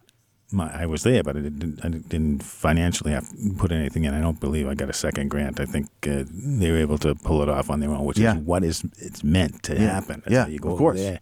[0.54, 4.12] My, I was there, but I didn't, I didn't financially have put anything in.
[4.12, 5.58] I don't believe I got a second grant.
[5.58, 8.36] I think uh, they were able to pull it off on their own, which Yeah.
[8.36, 9.94] is what is it's meant to Yeah.
[9.94, 10.20] happen.
[10.26, 10.98] That's Yeah, you go of course.
[10.98, 11.20] there,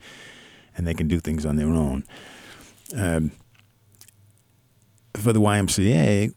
[0.77, 2.03] and they can do things on their own.
[2.97, 3.31] Um,
[5.21, 6.33] for the YMCA,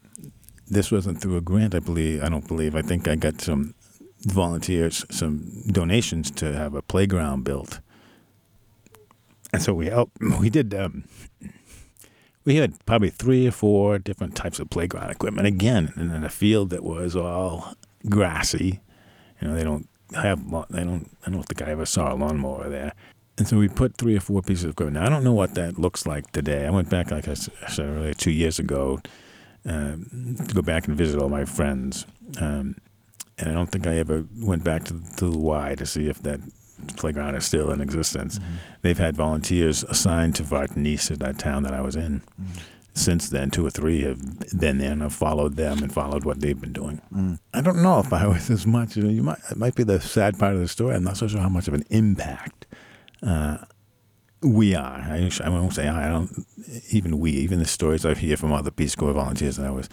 [0.67, 1.75] this wasn't through a grant.
[1.75, 2.23] I believe.
[2.23, 2.75] I don't believe.
[2.75, 3.75] I think I got some
[4.21, 7.79] volunteers, some donations to have a playground built,
[9.51, 10.17] and so we helped.
[10.39, 10.73] We did.
[10.73, 11.05] Um,
[12.45, 16.71] we had probably three or four different types of playground equipment again, in a field
[16.71, 17.75] that was all
[18.09, 18.81] grassy.
[19.41, 20.39] You know, they don't have.
[20.69, 21.15] They don't.
[21.25, 22.93] I don't think I ever saw a lawnmower there.
[23.37, 24.95] And so we put three or four pieces of equipment.
[24.95, 26.67] Now, I don't know what that looks like today.
[26.67, 29.01] I went back, like I said earlier, two years ago,
[29.65, 32.05] um, to go back and visit all my friends.
[32.39, 32.75] Um,
[33.39, 36.21] and I don't think I ever went back to, to the Y to see if
[36.23, 36.39] that
[36.97, 38.39] playground is still in existence.
[38.81, 42.21] They've had volunteers assigned to Vardenis, that town that I was in.
[42.93, 44.19] Since then, two or three have
[44.59, 47.01] been there and I've followed them and followed what they've been doing.
[47.51, 48.95] I don't know if I was as much.
[48.95, 50.95] You, know, you might, it might be the sad part of the story.
[50.95, 52.67] I'm not so sure how much of an impact
[53.25, 53.57] uh,
[54.41, 54.99] we are.
[54.99, 56.07] I, I won't say I.
[56.07, 56.45] I don't.
[56.91, 57.31] Even we.
[57.31, 59.57] Even the stories I hear from other Peace Corps volunteers.
[59.59, 59.87] I was,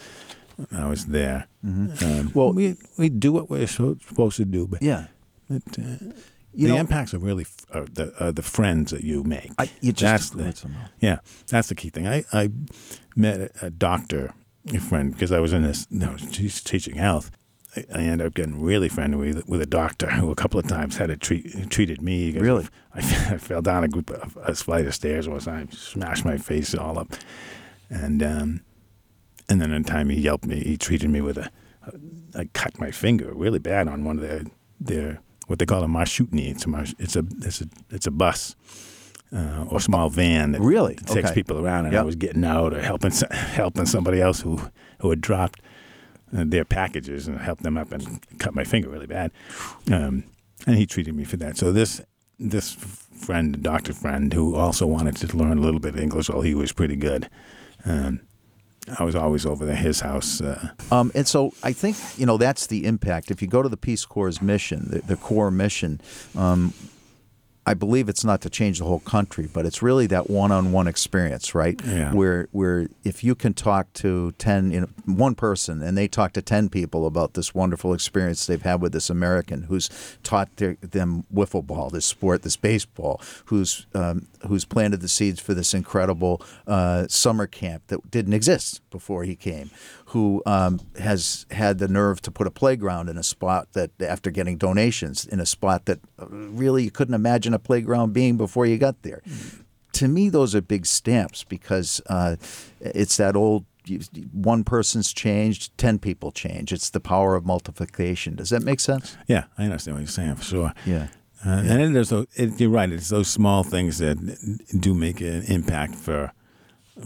[0.71, 1.47] I was there.
[1.63, 5.07] Um, Well- we we do what we're so- supposed to do, but Yeah.
[5.49, 6.11] it, uh,
[6.53, 9.51] the know- impacts are really f- are the are the friends that you make.
[9.57, 12.07] I- you just that's the, yeah, that's the key thing.
[12.07, 12.49] I, I
[13.15, 14.33] met a, a doctor
[14.73, 15.87] a friend because I was in this.
[15.89, 17.31] No, she's teaching health.
[17.75, 20.67] I, I ended up getting really friendly with, with a doctor who a couple of
[20.67, 22.31] times had to treat treated me.
[22.37, 22.67] Really?
[22.93, 26.37] I, I fell down a group of a flight of stairs one time, smashed my
[26.37, 27.13] face all up,
[27.89, 28.61] and um,
[29.49, 30.61] and then in time he helped me.
[30.63, 31.49] He treated me with a,
[32.35, 34.43] I cut my finger really bad on one of their
[34.79, 36.49] their what they call a marshutni.
[36.51, 38.55] It's a marsh, it's a it's a it's a bus
[39.33, 40.95] uh, or small van that Really?
[40.95, 41.33] takes Okay.
[41.33, 42.01] people around, and Yep.
[42.01, 44.59] I was getting out or helping helping somebody else who
[44.99, 45.61] who had dropped
[46.31, 49.31] their packages and helped them up and cut my finger really bad.
[49.91, 50.23] Um,
[50.65, 51.57] and he treated me for that.
[51.57, 52.01] So this
[52.39, 56.41] this friend, doctor friend, who also wanted to learn a little bit of English, well,
[56.41, 57.29] he was pretty good.
[57.85, 58.21] Um,
[58.99, 60.41] I was always over at his house.
[60.41, 63.29] Uh, Um, and so I think you know that's the impact.
[63.31, 66.01] If you go to the Peace Corps' mission, the, the core mission,
[66.35, 66.73] um,
[67.63, 71.53] I believe it's not to change the whole country, but it's really that one-on-one experience,
[71.53, 71.79] right?
[71.85, 72.11] Yeah.
[72.11, 76.33] Where where if you can talk to ten, you know, one person, and they talk
[76.33, 79.89] to ten people about this wonderful experience they've had with this American who's
[80.23, 85.39] taught their, them wiffle ball, this sport, this baseball, who's um, who's planted the seeds
[85.39, 89.69] for this incredible uh, summer camp that didn't exist before he came,
[90.05, 94.31] who um, has had the nerve to put a playground in a spot that, after
[94.31, 98.65] getting donations, in a spot that uh, really you couldn't imagine a playground being before
[98.65, 99.21] you got there.
[99.93, 102.35] To me, those are big stamps because uh,
[102.79, 103.65] it's that old.
[104.31, 106.71] One person's changed, ten people change.
[106.71, 108.35] It's the power of multiplication.
[108.35, 109.17] Does that make sense?
[109.27, 110.73] yeah, I understand what you're saying for sure.
[110.85, 111.07] Yeah.
[111.45, 112.91] Uh, And it is those, it, you're right.
[112.91, 114.17] It's those small things that
[114.79, 116.31] do make an impact for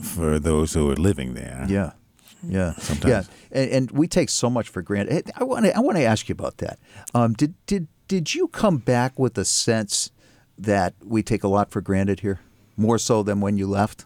[0.02, 1.66] for those who are living there.
[1.70, 1.92] Yeah,
[2.48, 3.10] yeah, Sometimes.
[3.10, 3.24] yeah.
[3.62, 5.32] And, and we take so much for granted.
[5.38, 6.78] I want to I want to ask you about that.
[7.14, 10.12] Um, did did did you come back with a sense
[10.58, 12.40] that we take a lot for granted here,
[12.78, 14.06] more so than when you left?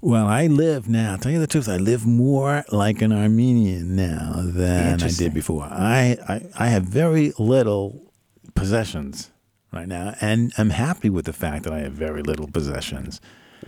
[0.00, 1.16] Well, I live now.
[1.16, 5.62] Tell you the truth, I live more like an Armenian now than I did before.
[5.64, 8.10] I, I I have very little
[8.56, 9.30] possessions
[9.72, 13.20] right now, and I'm happy with the fact that I have very little possessions.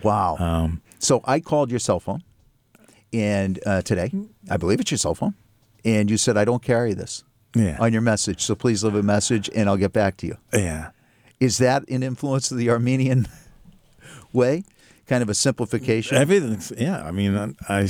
[0.03, 0.37] Wow.
[0.39, 2.25] Um, so I called your cell phone,
[3.13, 4.11] and uh, today
[4.51, 5.35] I believe it's your cell phone,
[5.85, 7.23] and you said I don't carry this
[7.55, 8.43] yeah, on your message.
[8.43, 10.37] So please leave a message, and I'll get back to you.
[10.53, 10.91] yeah.
[11.41, 13.27] Is that an influence of the Armenian
[14.33, 14.65] way?
[15.07, 16.17] Kind of a simplification.
[16.17, 17.05] Everything's yeah.
[17.05, 17.89] I mean, I,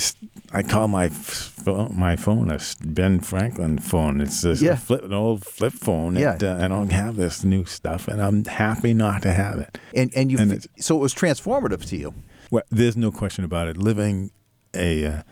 [0.52, 4.20] I, call my phone, my phone a Ben Franklin phone.
[4.20, 4.74] It's this Yeah.
[4.74, 6.16] flip, an old flip phone.
[6.16, 6.32] Yeah.
[6.32, 9.78] And, uh, I don't have this new stuff, and I'm happy not to have it.
[9.94, 12.14] and and you And so it was transformative to you.
[12.50, 13.76] Well, there's no question about it.
[13.76, 14.32] Living
[14.74, 15.22] a, uh,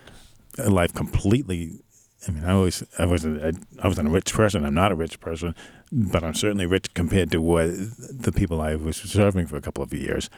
[0.58, 1.80] a life completely.
[2.26, 4.64] I mean, I always I wasn't a, I wasn't a rich person.
[4.64, 5.54] I'm not a rich person,
[5.90, 9.82] but I'm certainly rich compared to what the people I was serving for a couple
[9.82, 10.30] of years,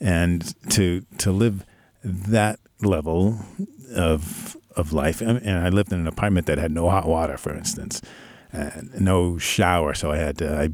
[0.00, 1.64] and to to live
[2.04, 3.40] that level
[3.94, 5.20] of of life.
[5.20, 8.00] And I lived in an apartment that had no hot water, for instance,
[8.52, 9.94] and no shower.
[9.94, 10.68] So I had to I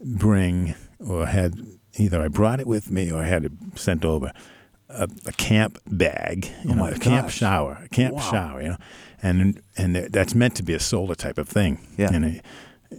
[0.00, 1.54] bring or had
[1.98, 4.32] either I brought it with me or I had it sent over
[4.88, 8.20] a, a camp bag, you Oh know, a camp shower, a camp Wow.
[8.30, 8.76] shower, you know,
[9.22, 11.78] and and that's meant to be a solar type of thing.
[11.96, 12.10] Yeah.
[12.12, 12.44] And it,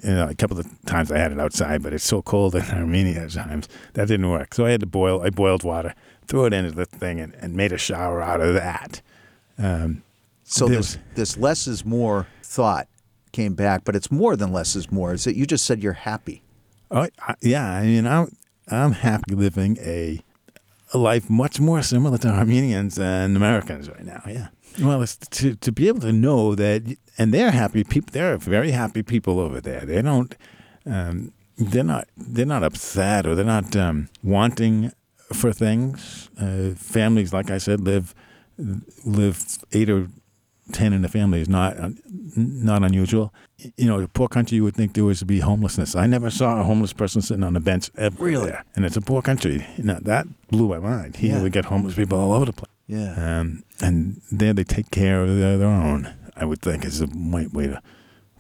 [0.04, 2.62] you know, a couple of times I had it outside, but it's so cold in
[2.72, 4.54] Armenia at times that didn't work.
[4.54, 5.22] So I had to boil.
[5.22, 5.94] I boiled water,
[6.28, 9.02] threw it into the thing, and, and made a shower out of that.
[9.58, 10.02] Um,
[10.44, 12.88] So this this less is more thought
[13.32, 15.14] came back, but it's more than less is more.
[15.14, 16.44] Is that you just said you're happy?
[16.92, 18.36] Oh I, yeah, I mean, I'm
[18.70, 20.22] I'm happy living a
[20.94, 24.22] a life much more similar to Armenians and Americans right now.
[24.28, 24.48] Yeah.
[24.82, 28.10] Well, it's to to be able to know that, and they're happy people.
[28.12, 29.82] They're very happy people over there.
[29.82, 30.36] They don't.
[30.86, 32.08] Um, they're not.
[32.18, 34.92] They're not upset or they're not um, wanting
[35.32, 36.30] for things.
[36.40, 38.16] Uh, families, like I said, live
[39.06, 40.08] live eight or
[40.72, 41.90] ten in a family is not uh,
[42.36, 43.32] not unusual.
[43.78, 45.96] You know, a poor country, you would think there was to be homelessness.
[45.96, 48.22] I never saw a homeless person sitting on a bench ever.
[48.24, 48.52] Really?
[48.76, 49.66] And it's a poor country.
[49.78, 51.18] You know, that blew my mind.
[51.18, 51.44] Here Yeah.
[51.44, 52.70] we get homeless people all over the place.
[52.88, 53.40] Yeah.
[53.40, 56.14] Um, and there they take care of their, their own.
[56.36, 57.82] I would think is a right way to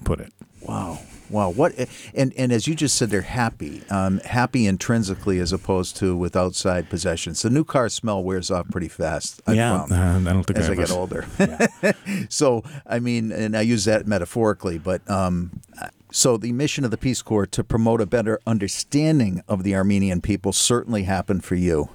[0.03, 0.34] put it.
[0.62, 0.99] Wow.
[1.29, 1.49] Wow.
[1.49, 1.73] What
[2.13, 3.84] and and as you just said, they're happy.
[3.89, 7.41] Um, happy intrinsically as opposed to with outside possessions.
[7.41, 9.41] The new car smell wears off pretty fast.
[9.47, 10.27] I've yeah, found.
[10.27, 11.25] uh, I don't think as I I get older.
[11.39, 11.93] Yeah.
[12.29, 15.62] so I mean, and I use that metaphorically, but um,
[16.12, 20.21] so the mission of the Peace Corps to promote a better understanding of the Armenian
[20.21, 21.89] people certainly happened for you,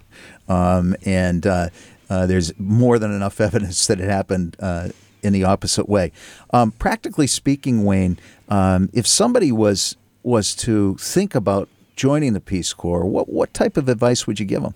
[0.48, 1.68] um, and uh,
[2.10, 4.56] uh, there's more than enough evidence that it happened.
[4.60, 4.90] Uh,
[5.20, 6.12] in the opposite way.
[6.52, 12.72] Um, practically speaking, Wayne, um, if somebody was was to think about joining the Peace
[12.72, 14.74] Corps, what what type of advice would you give them?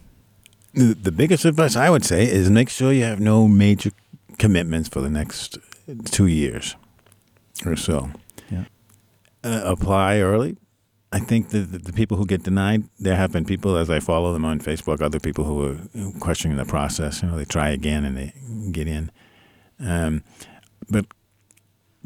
[0.75, 3.91] The, biggest advice I would say is make sure you have no major
[4.39, 5.59] commitments for the next
[6.07, 6.77] two years
[7.67, 8.11] or so.
[8.51, 8.65] Yeah.
[9.45, 10.57] Uh, apply early.
[11.13, 14.01] I think that the, the people who get denied, there have been people as I
[14.01, 17.23] follow them on Facebook, other people who are questioning the process.
[17.23, 18.33] You know, they try again and they
[18.73, 19.11] get in.
[19.79, 20.25] Um,
[20.89, 21.05] but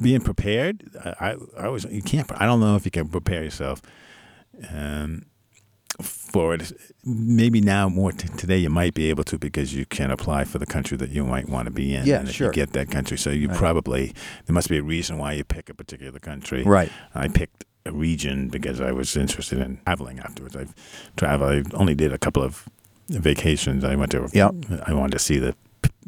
[0.00, 0.90] being prepared,
[1.20, 2.30] I, I was you can't.
[2.40, 3.80] I don't know if you can prepare yourself.
[4.72, 5.26] Um,
[6.02, 6.72] for it.
[7.04, 10.58] Maybe now more t- today you might be able to because you can apply for
[10.58, 12.04] the country that you might want to be in.
[12.04, 12.48] Yeah, and if sure.
[12.48, 13.56] You get that country, so you Right.
[13.56, 14.14] probably
[14.44, 16.64] there must be a reason why you pick a particular country.
[16.64, 16.92] Right.
[17.14, 20.56] I picked region because I was interested in traveling afterwards.
[20.56, 20.74] I've
[21.16, 21.72] traveled.
[21.72, 22.68] I only did a couple of
[23.08, 23.84] vacations.
[23.84, 24.28] I went to.
[24.32, 24.50] Yeah.
[24.86, 25.54] I wanted to see the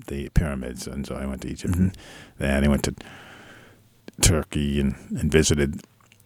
[0.07, 1.75] the pyramids, and so I went to Egypt.
[1.75, 1.79] Mhm.
[1.81, 1.93] And
[2.38, 2.95] then I went to
[4.23, 5.81] Turkey and, and visited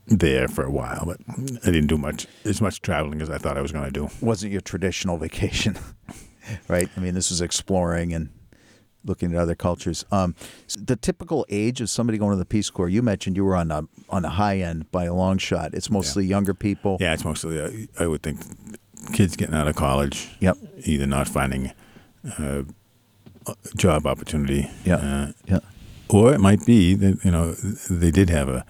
[0.06, 1.18] there for a while, but
[1.62, 4.08] I didn't do much as much traveling as I thought I was going to do.
[4.20, 5.78] Wasn't your traditional vacation,
[6.68, 6.88] right?
[6.96, 8.30] I mean, this was exploring and
[9.04, 10.04] looking at other cultures.
[10.12, 10.34] Um,
[10.78, 12.88] the typical age of somebody going to the Peace Corps.
[12.88, 15.74] You mentioned you were on a on the high end by a long shot.
[15.74, 16.96] It's mostly younger people.
[17.00, 17.70] Yeah, it's mostly uh,
[18.02, 18.40] I would think
[19.12, 20.56] kids getting out of college, Yep.
[20.84, 21.72] either not finding
[22.38, 22.62] uh,
[23.46, 24.96] a job opportunity, Yeah.
[24.96, 25.58] uh, Yeah.
[26.08, 28.64] or it might be that you know they did have a,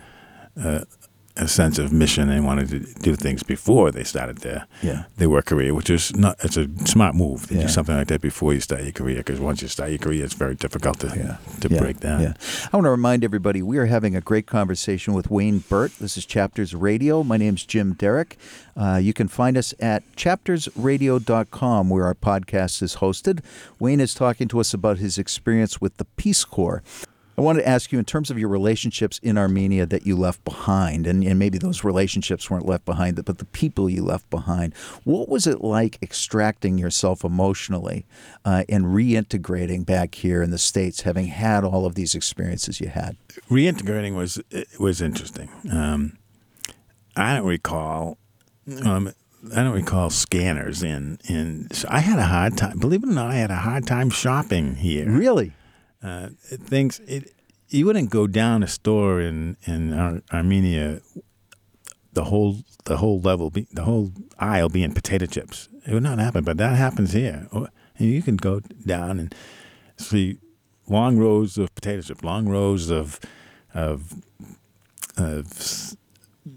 [1.37, 5.05] a sense of mission and wanted to do things before they started their Yeah.
[5.17, 7.63] their work career, which is not it's a smart move to Yeah.
[7.63, 10.25] do something like that before you start your career because once you start your career,
[10.25, 11.37] it's very difficult to Yeah.
[11.61, 12.21] to break down.
[12.21, 12.33] Yeah.
[12.73, 15.93] I want to remind everybody we are having a great conversation with Wayne Burt.
[15.99, 17.23] This is Chapters Radio.
[17.25, 18.37] My name's Jim Derick.
[18.77, 23.41] Uh, you can find us at chaptersradio.com where our podcast is hosted.
[23.79, 26.83] Wayne is talking to us about his experience with the Peace Corps.
[27.43, 30.45] I wanted to ask you, in terms of your relationships in Armenia that you left
[30.45, 34.77] behind, and, and maybe those relationships weren't left behind, but the people you left behind,
[35.03, 38.07] what was it like extracting yourself emotionally
[38.45, 42.87] uh, and reintegrating back here in the States, having had all of these experiences you
[42.87, 43.17] had?
[43.51, 44.41] reintegrating was
[44.79, 45.49] was interesting.
[45.69, 46.19] Um,
[47.17, 48.19] I don't recall.
[48.85, 49.13] Um,
[49.53, 51.73] I don't recall scanners in in.
[51.73, 52.79] So I had a hard time.
[52.79, 55.11] Believe it or not, I had a hard time shopping here.
[55.11, 55.55] Really?
[56.03, 57.33] Uh, things it,
[57.69, 61.01] you wouldn't go down a store in in Ar- Armenia.
[62.13, 65.69] The whole the whole level be, the whole aisle being potato chips.
[65.87, 67.47] It would not happen, but that happens here.
[67.53, 69.35] Oh, And you can go down and
[69.97, 70.39] see
[70.89, 73.19] long rows of potato chips, long rows of
[73.75, 74.13] of
[75.17, 75.47] of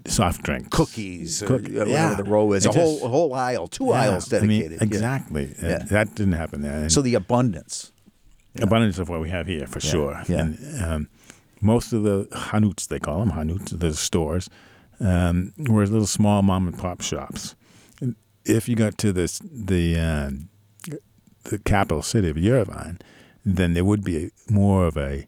[0.06, 2.14] soft drinks, Cookies, or Cook- yeah.
[2.14, 4.60] the row is, It a whole, just- a whole aisle, two Yeah, aisles I mean,
[4.60, 4.82] dedicated.
[4.82, 5.54] Exactly.
[5.62, 5.78] Uh, Yeah.
[5.84, 6.72] That didn't happen there.
[6.82, 7.92] And- So the abundance.
[8.62, 10.22] Abundance of what we have here for Yeah, sure.
[10.28, 10.40] yeah.
[10.40, 11.08] And um,
[11.60, 14.48] most of the hanuts, they call them hanuts, the stores,
[15.00, 17.54] um, were little small mom and pop shops.
[18.00, 18.14] And
[18.44, 20.30] If you got to this the uh,
[21.44, 23.00] the capital city of Yerevan,
[23.44, 25.26] then there would be more of a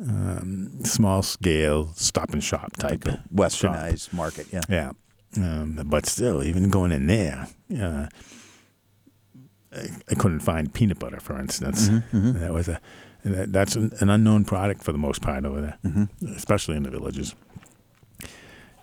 [0.00, 3.04] um, small scale stop and shop type.
[3.06, 3.20] shop.
[3.34, 4.62] Westernized market, yeah.
[4.68, 4.92] Yeah.
[5.36, 7.46] Um, but still, even going in there,
[7.80, 8.08] uh,
[9.72, 11.88] I, I couldn't find peanut butter, for instance.
[11.88, 12.40] Mm-hmm, mm-hmm.
[12.40, 12.80] That was a
[13.24, 16.34] that, that's an, an unknown product for the most part over there, mm-hmm.
[16.34, 17.34] especially in the villages.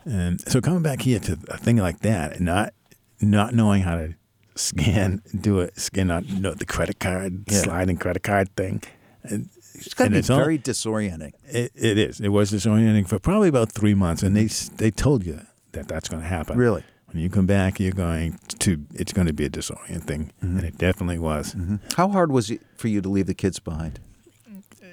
[0.06, 2.74] And so coming back here to a thing like that, and not
[3.20, 4.14] not knowing how to
[4.56, 7.62] scan, do it, scan not know the credit card, Yeah.
[7.62, 8.82] sliding credit card thing.
[9.24, 11.34] And, It's got to be very disorienting.
[11.50, 12.20] it, it is.
[12.20, 14.46] It was disorienting for probably about three months, and they
[14.78, 15.42] they told you
[15.74, 16.58] that that's going to happen.
[16.58, 16.84] Really?
[17.12, 18.86] When you come back, you're going to.
[18.94, 21.56] It's going to be a disorienting thing, and it definitely was.
[21.96, 24.00] How hard was it for you to leave the kids behind?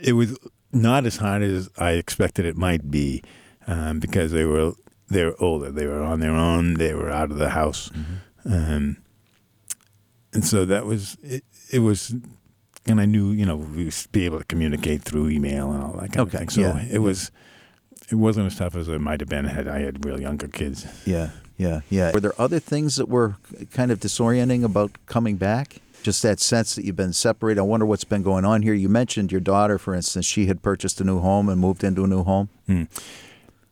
[0.00, 0.38] It was
[0.72, 3.22] not as hard as I expected it might be,
[3.66, 4.74] um, because they were
[5.09, 5.70] they were older.
[5.72, 6.74] They were on their own.
[6.74, 7.90] They were out of the house,
[8.44, 8.98] um,
[10.33, 11.42] and so that was it.
[11.72, 12.14] It was.
[12.87, 15.92] And I knew, you know, we would be able to communicate through email and all
[15.94, 16.48] that kind Okay, of thing.
[16.50, 16.85] So yeah.
[16.90, 17.31] it was,
[18.11, 20.87] it wasn't as tough as it might have been had I had real younger kids.
[21.07, 22.12] Yeah, yeah, yeah.
[22.12, 23.36] Were there other things that were
[23.72, 25.76] kind of disorienting about coming back?
[26.02, 27.60] Just that sense that you've been separated.
[27.60, 28.74] I wonder what's been going on here.
[28.74, 30.26] You mentioned your daughter, for instance.
[30.26, 32.50] She had purchased a new home and moved into a new home.
[32.66, 32.82] Hmm.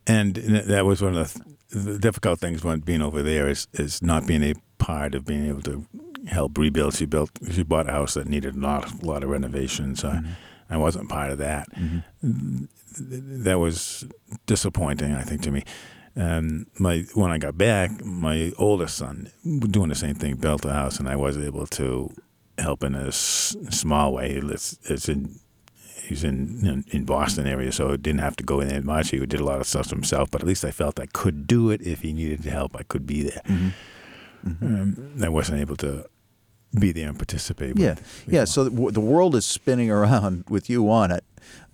[0.06, 1.40] And that was one of the,
[1.72, 5.26] th- the difficult things when being over there is, is not being a part of
[5.26, 5.86] being able to
[6.26, 6.94] help rebuild.
[6.94, 10.00] She built, she bought a house that needed a lot, a lot of renovations.
[10.00, 10.30] So mm-hmm.
[10.70, 11.68] I wasn't part of that.
[11.74, 12.64] Mm-hmm.
[12.96, 14.06] Th- That was
[14.46, 15.64] disappointing, I think, to me.
[16.14, 19.30] Um, my when I got back, my oldest son
[19.70, 22.12] doing the same thing, built a house, and I was able to
[22.58, 24.32] help in a s- small way.
[24.32, 25.40] It's, it's in,
[26.04, 29.10] he's in, in in Boston area, so didn't have to go in there much.
[29.10, 31.70] He did a lot of stuff himself, but at least I felt I could do
[31.70, 32.76] it if he needed help.
[32.76, 33.42] I could be there.
[33.46, 33.70] Mm-hmm.
[34.66, 36.04] Um, I wasn't able to
[36.78, 37.78] be there and participate.
[37.78, 38.44] Yeah, but- yeah.
[38.44, 41.24] So the, w- the world is spinning around with you on it.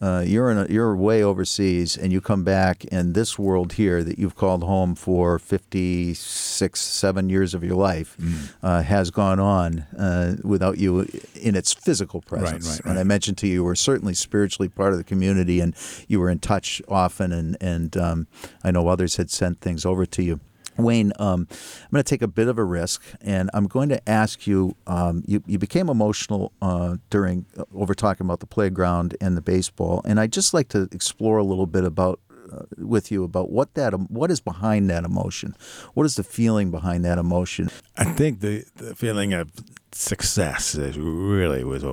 [0.01, 4.03] Uh, you're in a, you're way overseas, and you come back, and this world here
[4.03, 8.51] that you've called home for 56, seven years of your life Mm.
[8.63, 12.69] uh, has gone on uh, without you in its physical presence.
[12.69, 15.75] right, And I mentioned to you, you were certainly spiritually part of the community, and
[16.07, 18.27] you were in touch often, and and um,
[18.65, 20.41] I know others had sent things over to you.
[20.79, 24.09] Wayne, um, I'm going to take a bit of a risk, and I'm going to
[24.09, 24.77] ask you.
[24.87, 29.43] Um, you, you became emotional uh, during uh, over talking about the playground and the
[29.43, 32.21] baseball, and I'd just like to explore a little bit about
[32.53, 35.55] uh, with you about what that what is behind that emotion.
[35.95, 37.71] What is the feeling behind that emotion?
[37.97, 39.51] I think the, the feeling of
[39.93, 41.85] success is really was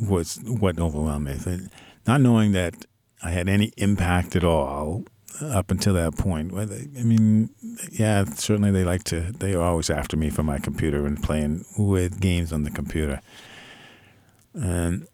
[0.00, 1.68] was what overwhelmed me.
[2.06, 2.86] Not knowing that
[3.22, 5.04] I had any impact at all
[5.40, 6.52] up until that point.
[6.54, 7.50] I mean,
[7.90, 9.32] yeah, certainly they like to.
[9.32, 13.20] They are always after me for my computer and playing with games on the computer.
[14.54, 15.06] And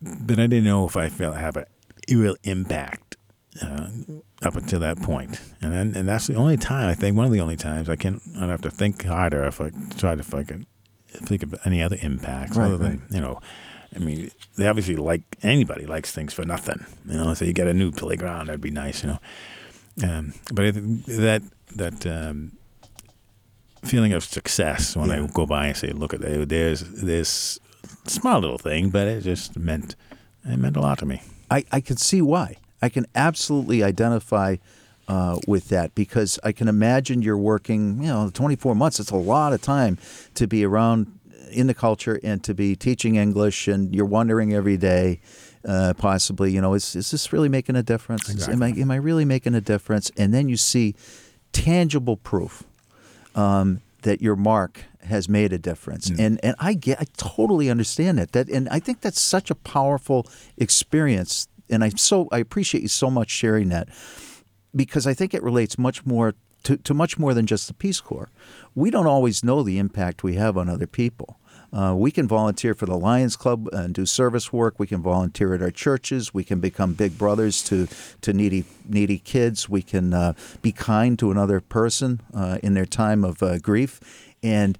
[0.00, 1.66] but I didn't know if I felt have a
[2.10, 3.16] real impact
[3.62, 3.88] uh,
[4.42, 5.40] up until that point.
[5.62, 7.96] and then, and that's the only time I think one of the only times I
[7.96, 10.66] can I have to think harder if I try to can
[11.24, 13.40] think of any other impacts Right, other than you know.
[13.94, 17.34] I mean, they obviously like anybody likes things for nothing, you know.
[17.34, 19.18] So you get a new playground, that'd be nice, you know.
[20.04, 21.42] Um, but I think that
[21.76, 22.52] that um,
[23.84, 25.22] feeling of success when Yeah.
[25.22, 27.58] I go by and say, "Look at that, there's this
[28.06, 29.94] small little thing," but it just meant
[30.44, 31.22] it meant a lot to me.
[31.50, 32.56] I, I can see why.
[32.82, 34.56] I can absolutely identify
[35.08, 38.98] uh, with that because I can imagine you're working, you know, 24 months.
[39.00, 39.98] It's a lot of time
[40.34, 41.12] to be around
[41.50, 45.20] in the culture and to be teaching English, and you're wondering every day,
[45.64, 48.28] uh, possibly, you know, is, is this really making a difference?
[48.28, 50.10] Is- Am I am I really making a difference?
[50.16, 50.94] And then you see
[51.52, 52.64] tangible proof
[53.34, 56.10] um, that your mark has made a difference.
[56.18, 58.32] And and I get I totally understand that.
[58.32, 60.26] That and I think that's such a powerful
[60.56, 61.48] experience.
[61.70, 63.88] And I so I appreciate you so much sharing that
[64.76, 68.00] because I think it relates much more to, to much more than just the Peace
[68.00, 68.28] Corps.
[68.74, 71.38] We don't always know the impact we have on other people.
[71.72, 74.78] Uh, we can volunteer for the Lions Club and do service work.
[74.78, 76.32] We can volunteer at our churches.
[76.32, 77.88] We can become big brothers to,
[78.20, 79.68] to needy needy kids.
[79.68, 84.00] We can uh, be kind to another person uh, in their time of uh, grief.
[84.42, 84.78] And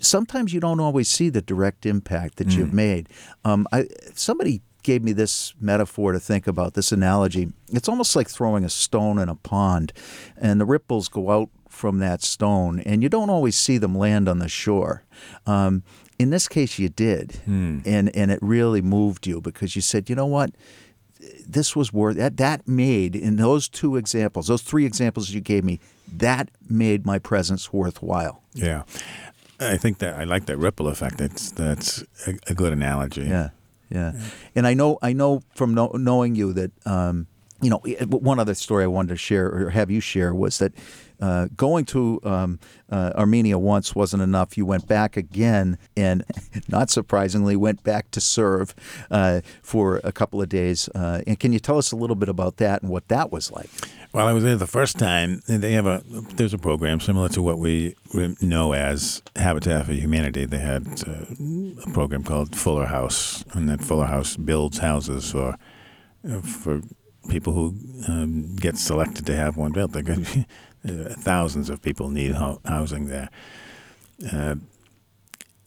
[0.00, 3.08] sometimes you don't always see the direct impact that you've made.
[3.44, 7.52] Um, I, somebody gave me this metaphor to think about, this analogy.
[7.70, 9.92] It's almost like throwing a stone in a pond,
[10.34, 14.28] and the ripples go out from that stone, and you don't always see them land
[14.28, 15.02] on the shore.
[15.46, 15.82] Um,
[16.18, 17.40] in this case, you did,
[17.84, 20.50] and and it really moved you because you said, you know what,
[21.46, 22.38] this was worth that.
[22.38, 25.78] That made in those two examples, those three examples you gave me,
[26.16, 28.42] that made my presence worthwhile.
[28.54, 28.84] Yeah,
[29.60, 31.18] I think that I like that ripple effect.
[31.18, 33.26] That's that's a, a good analogy.
[33.28, 33.50] Yeah,
[33.90, 34.12] yeah.
[34.54, 37.26] And I know, I know from know, knowing you that, um,
[37.60, 40.72] you know, one other story I wanted to share or have you share was that
[41.20, 42.60] uh, going to um,
[42.90, 44.56] uh, Armenia once wasn't enough.
[44.56, 46.24] You went back again, and
[46.68, 48.74] not surprisingly, went back to serve
[49.10, 50.88] uh, for a couple of days.
[50.94, 53.50] Uh, and can you tell us a little bit about that and what that was
[53.50, 53.68] like?
[54.12, 55.42] Well, I was there the first time.
[55.46, 56.02] They have a
[56.36, 57.94] there's a program similar to what we
[58.40, 60.46] know as Habitat for Humanity.
[60.46, 61.26] They had uh,
[61.86, 65.56] a program called Fuller House, and that Fuller House builds houses for
[66.28, 66.80] uh, for
[67.28, 67.74] people who
[68.08, 69.94] um, get selected to have one built.
[69.94, 70.02] Uh,
[71.20, 73.28] thousands of people need ho- housing there,
[74.32, 74.54] uh,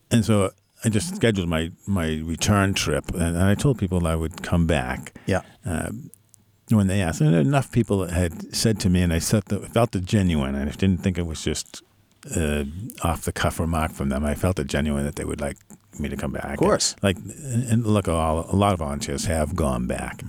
[0.10, 0.50] and so
[0.84, 4.66] I just scheduled my my return trip, and, and I told people I would come
[4.66, 5.42] back Yeah.
[6.78, 7.22] When they asked.
[7.22, 10.56] And enough people had said to me, and I felt the, felt it genuine.
[10.56, 11.82] I didn't think it was just
[12.36, 12.64] uh,
[13.04, 14.24] off the cuff remark from them.
[14.26, 15.58] I felt it genuine that they would like
[16.00, 16.46] me to come back.
[16.54, 16.96] Of course.
[17.02, 20.22] Like, and look, a lot of volunteers have gone back.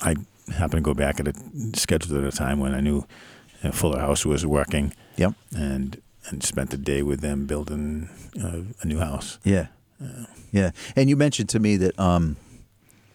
[0.00, 0.16] I
[0.54, 1.34] happened to go back at a
[1.74, 3.06] scheduled at a time when I knew
[3.64, 5.34] uh, Fuller House was working, Yep.
[5.56, 8.08] and and spent the day with them building
[8.42, 9.38] uh, a new house.
[9.44, 9.66] Yeah.
[10.52, 10.70] Yeah.
[10.96, 12.36] And you mentioned to me that um,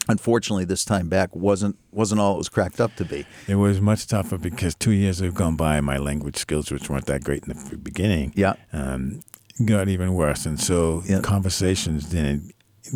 [0.09, 3.25] unfortunately this time back wasn't wasn't all it was cracked up to be.
[3.47, 5.81] It was much tougher because two years have gone by.
[5.81, 8.53] My language skills, which weren't that great in the beginning, Yeah.
[8.73, 9.21] um,
[9.65, 11.21] got even worse, and so Yeah.
[11.21, 12.53] conversations didn't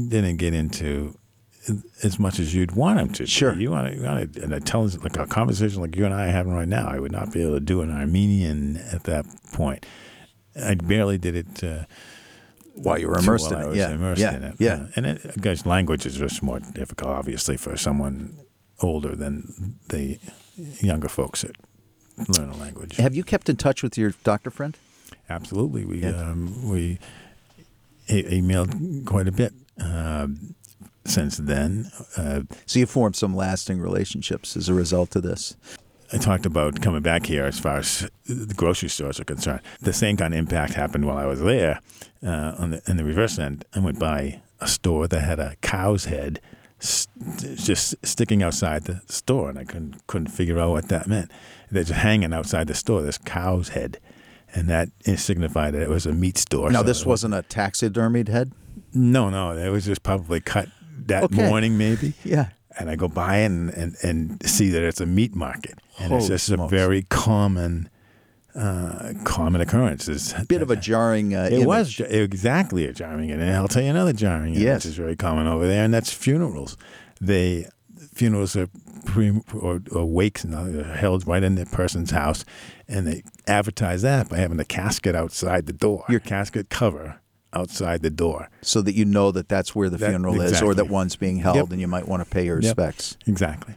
[0.09, 1.17] didn't get into
[2.01, 3.27] as much as you'd want them to.
[3.27, 3.53] Sure.
[3.53, 6.13] you want to, you want to, and I tell like a conversation like you and
[6.13, 6.87] I are having right now.
[6.87, 9.85] I would not be able to do an Armenian at that point.
[10.59, 11.63] I barely did it.
[11.63, 11.83] Uh,
[12.73, 14.55] While you were immersed while in I it, was yeah, immersed yeah, in it.
[14.59, 14.73] yeah.
[14.73, 18.37] Uh, and it, I guess language is just more difficult, obviously, for someone
[18.79, 20.17] older than the
[20.79, 21.55] younger folks that
[22.39, 22.95] learn a language.
[22.97, 24.77] Have you kept in touch with your doctor friend?
[25.29, 26.09] Absolutely, we Yeah.
[26.31, 26.97] um, we
[28.09, 30.55] e- emailed quite a bit um,
[31.05, 31.91] since then.
[32.17, 35.55] Uh, So you formed some lasting relationships as a result of this.
[36.13, 39.61] I talked about coming back here as far as the grocery stores are concerned.
[39.81, 41.79] The same kind of impact happened while I was there.
[42.23, 45.55] Uh, on the, in the reverse end, I went by a store that had a
[45.61, 46.39] cow's head
[46.79, 51.31] st- just sticking outside the store, and I couldn't couldn't figure out what that meant.
[51.71, 53.99] They're just hanging outside the store, this cow's head,
[54.53, 56.69] and that signified that it was a meat store.
[56.71, 58.51] Now, So this wasn't a taxidermied head.
[58.93, 60.67] no, no, it was just probably cut
[61.07, 61.47] that Okay.
[61.47, 62.49] morning, maybe Yeah.
[62.79, 66.27] And I go by and, and, and see that it's a meat market, and it's
[66.27, 66.71] just smokes.
[66.71, 67.89] a very common
[68.55, 70.07] uh, common occurrence.
[70.09, 71.33] It's, a Bit of a jarring.
[71.35, 71.67] Uh, it image.
[71.67, 74.85] was exactly a jarring, and I'll tell you another jarring, Yes.
[74.85, 76.77] is very common over there, and that's funerals.
[77.19, 77.67] They
[78.13, 78.67] funerals are
[79.05, 82.43] pre or, or wakes and they're held right in the person's house,
[82.87, 86.03] and they advertise that by having the casket outside the door.
[86.09, 87.19] Your casket cover
[87.53, 88.49] outside the door.
[88.61, 91.37] so that you know that that's where the That- funeral is, or that one's being
[91.37, 91.71] held, Yep.
[91.71, 92.63] and you might want to pay your Yep.
[92.77, 93.17] respects.
[93.27, 93.75] Exactly.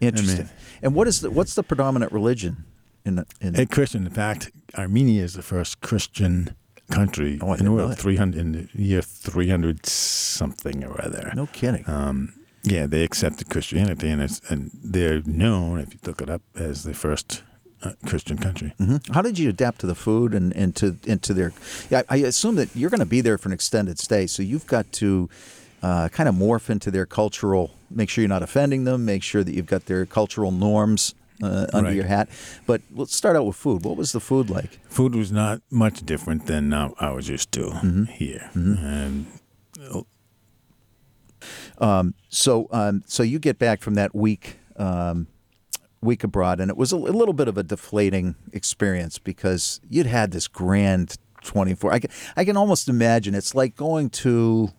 [0.00, 0.48] Interesting.
[0.82, 2.64] and what is the, what's the predominant religion
[3.04, 3.58] in in?
[3.58, 4.04] A Christian.
[4.06, 6.50] In fact, Armenia is the first Christian
[6.90, 7.96] country Oh, in the world.
[7.96, 11.32] Three hundred in the year three hundred something or other.
[11.34, 11.84] no kidding.
[11.88, 16.42] Um, yeah, they accepted Christianity, and it's and they're known, if you look it up,
[16.56, 17.42] as the first
[17.84, 18.72] uh, Christian country.
[18.78, 21.52] hmm How did you adapt to the food and, and to into their?
[21.90, 24.66] Yeah, I assume that you're going to be there for an extended stay, so you've
[24.66, 25.28] got to
[25.82, 27.70] uh, kind of morph into their cultural.
[27.90, 29.04] Make sure you're not offending them.
[29.04, 31.94] Make sure that you've got their cultural norms uh, under Right.
[31.96, 32.28] your hat.
[32.66, 33.84] But let's start out with food.
[33.84, 34.80] What was the food like?
[34.88, 38.04] Food was not much different than uh, I was used to Mm-hmm.
[38.04, 39.26] here, and
[42.28, 45.26] So, um, so you get back from that week, um,
[46.04, 50.06] week abroad, and it was a, a little bit of a deflating experience because you'd
[50.06, 51.92] had this grand twenty four.
[51.92, 54.70] I can, I can almost imagine it's like going to,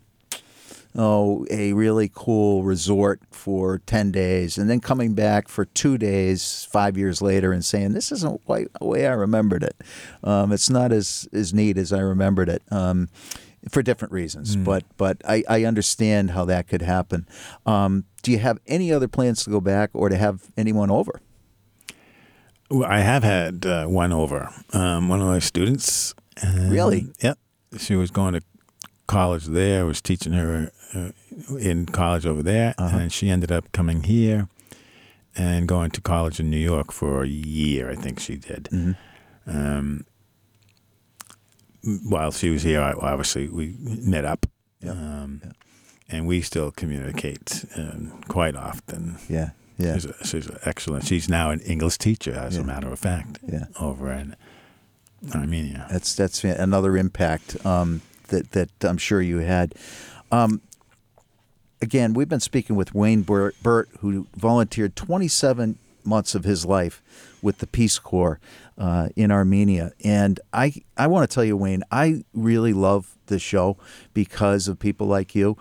[0.96, 6.68] oh, a really cool resort for ten days, and then coming back for two days
[6.72, 9.76] five years later and saying this isn't quite the way I remembered it.
[10.24, 12.64] Um, it's not as as neat as I remembered it.
[12.72, 13.10] Um,
[13.70, 17.28] for different reasons, but but I, I understand how that could happen.
[17.66, 21.22] Um, do you have any other plans to go back or to have anyone over?
[22.70, 24.50] Well, I have had uh, one over.
[24.74, 26.14] Um, one of my students.
[26.44, 27.08] um, Really?
[27.22, 27.38] Yep.
[27.78, 28.42] She was going to
[29.08, 29.82] college there.
[29.82, 31.10] I was teaching her uh,
[31.60, 32.98] in college over there, Uh-huh.
[32.98, 34.48] and she ended up coming here
[35.36, 37.90] and going to college in New York for a year.
[37.92, 38.64] I think she did.
[38.72, 38.94] Mm-hmm.
[39.48, 40.06] Um,
[42.08, 44.46] while she was here, I, obviously we met up,
[44.82, 44.92] Yeah.
[44.92, 45.52] um, Yeah.
[46.10, 49.18] and we still communicate um, quite often.
[49.30, 51.06] Yeah, yeah, She's, a, she's excellent.
[51.06, 52.62] She's now an English teacher, as Yeah.
[52.62, 53.66] a matter of fact, Yeah.
[53.80, 54.36] over in
[55.34, 55.88] Armenia.
[55.90, 59.74] that's that's another impact um, that that I'm sure you had.
[60.32, 60.62] Um,
[61.82, 67.02] again, we've been speaking with Wayne Burt, Burt, who volunteered 27 months of his life
[67.42, 68.40] with the Peace Corps
[68.78, 73.40] uh, in Armenia, and I I want to tell you, Wayne, I really love the
[73.40, 73.78] show
[74.14, 75.58] because of people like you.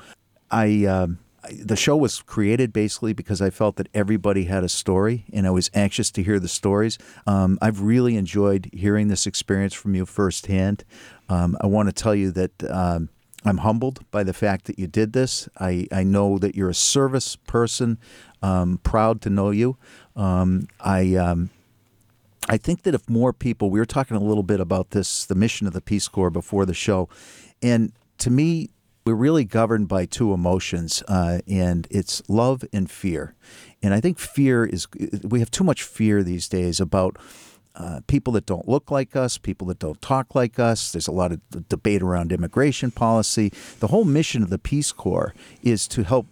[0.51, 0.85] I.
[0.87, 1.19] Um,
[1.63, 5.51] the show was created basically because I felt that everybody had a story, and I
[5.51, 6.97] was anxious to hear the stories.
[7.27, 10.85] Um, I've really enjoyed hearing this experience from you firsthand.
[11.29, 13.11] Um, I want to tell you that um,
[13.45, 15.49] I'm humbled by the fact that you did this.
[15.61, 17.99] I, I know that you're a service person.
[18.43, 19.77] Um, proud to know you.
[20.17, 21.51] Um, I um,
[22.49, 25.35] I think that if more people, we were talking a little bit about this, the
[25.35, 27.09] mission of the Peace Corps before the show,
[27.63, 28.71] and to me,
[29.07, 33.35] we're really governed by two emotions, uh, and it's love and fear.
[33.83, 34.87] And I think fear is,
[35.23, 37.19] we have too much fear these days about
[37.75, 40.93] uh, people that don't look like us, people that don't talk like us.
[40.93, 43.53] There's a lot of debate around immigration policy.
[43.81, 46.27] The whole mission of the Peace Corps is to help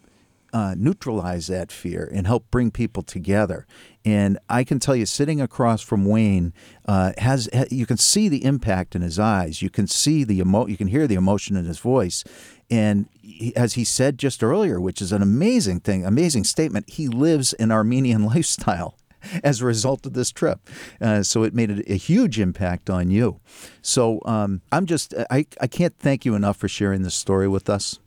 [0.53, 3.67] uh, neutralize that fear and help bring people together.
[4.05, 6.53] And I can tell you, sitting across from Wayne,
[6.87, 9.63] uh, has ha- you can see the impact in his eyes.
[9.63, 12.25] You can see the emo- You can hear the emotion in his voice.
[12.71, 17.09] And he, as he said just earlier, which is an amazing thing, amazing statement, he
[17.09, 18.97] lives an Armenian lifestyle
[19.45, 20.59] as a result of this trip.
[21.01, 23.41] Uh, so it made a, a huge impact on you.
[23.81, 27.71] So um, I'm just, I, I can't thank you enough for sharing this story with
[27.71, 27.99] us.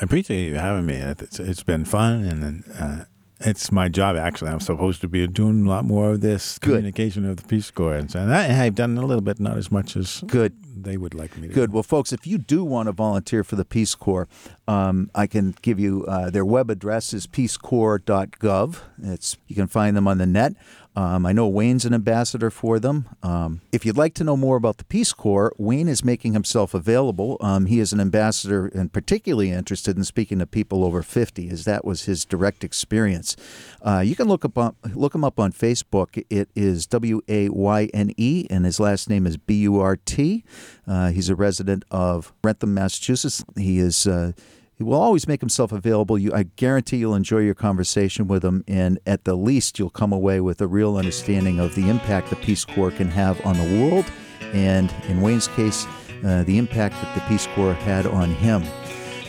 [0.00, 0.94] I appreciate you having me.
[0.94, 3.04] It's, it's been fun, and uh,
[3.40, 4.16] it's my job.
[4.16, 6.70] Actually, I'm supposed to be doing a lot more of this Good.
[6.70, 9.56] communication of the Peace Corps, and so and I, I've done a little bit, not
[9.56, 10.54] as much as Good.
[10.74, 11.54] They would like me to.
[11.54, 11.72] Good.
[11.72, 14.28] Well, folks, if you do want to volunteer for the Peace Corps,
[14.66, 18.78] um, I can give you uh, their web address is peacecorps.gov.
[19.02, 20.54] It's you can find them on the net.
[20.94, 23.08] Um, I know Wayne's an ambassador for them.
[23.22, 26.74] Um, if you'd like to know more about the Peace Corps, Wayne is making himself
[26.74, 27.38] available.
[27.40, 31.64] Um, he is an ambassador and particularly interested in speaking to people over 50, as
[31.64, 33.36] that was his direct experience.
[33.80, 36.22] Uh, you can look up on, look him up on Facebook.
[36.28, 39.96] It is W A Y N E, and his last name is B U R
[39.96, 40.44] T.
[40.86, 43.44] Uh, he's a resident of Wrentham, Massachusetts.
[43.56, 44.06] He is.
[44.06, 44.32] Uh,
[44.74, 46.18] he will always make himself available.
[46.18, 50.12] You, I guarantee you'll enjoy your conversation with him, and at the least, you'll come
[50.12, 53.80] away with a real understanding of the impact the Peace Corps can have on the
[53.80, 54.06] world,
[54.52, 55.86] and in Wayne's case,
[56.24, 58.64] uh, the impact that the Peace Corps had on him.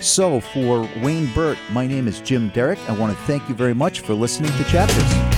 [0.01, 2.79] So, for Wayne Burt, my name is Jim Derick.
[2.89, 5.32] I want to thank you very much for listening to Chapters.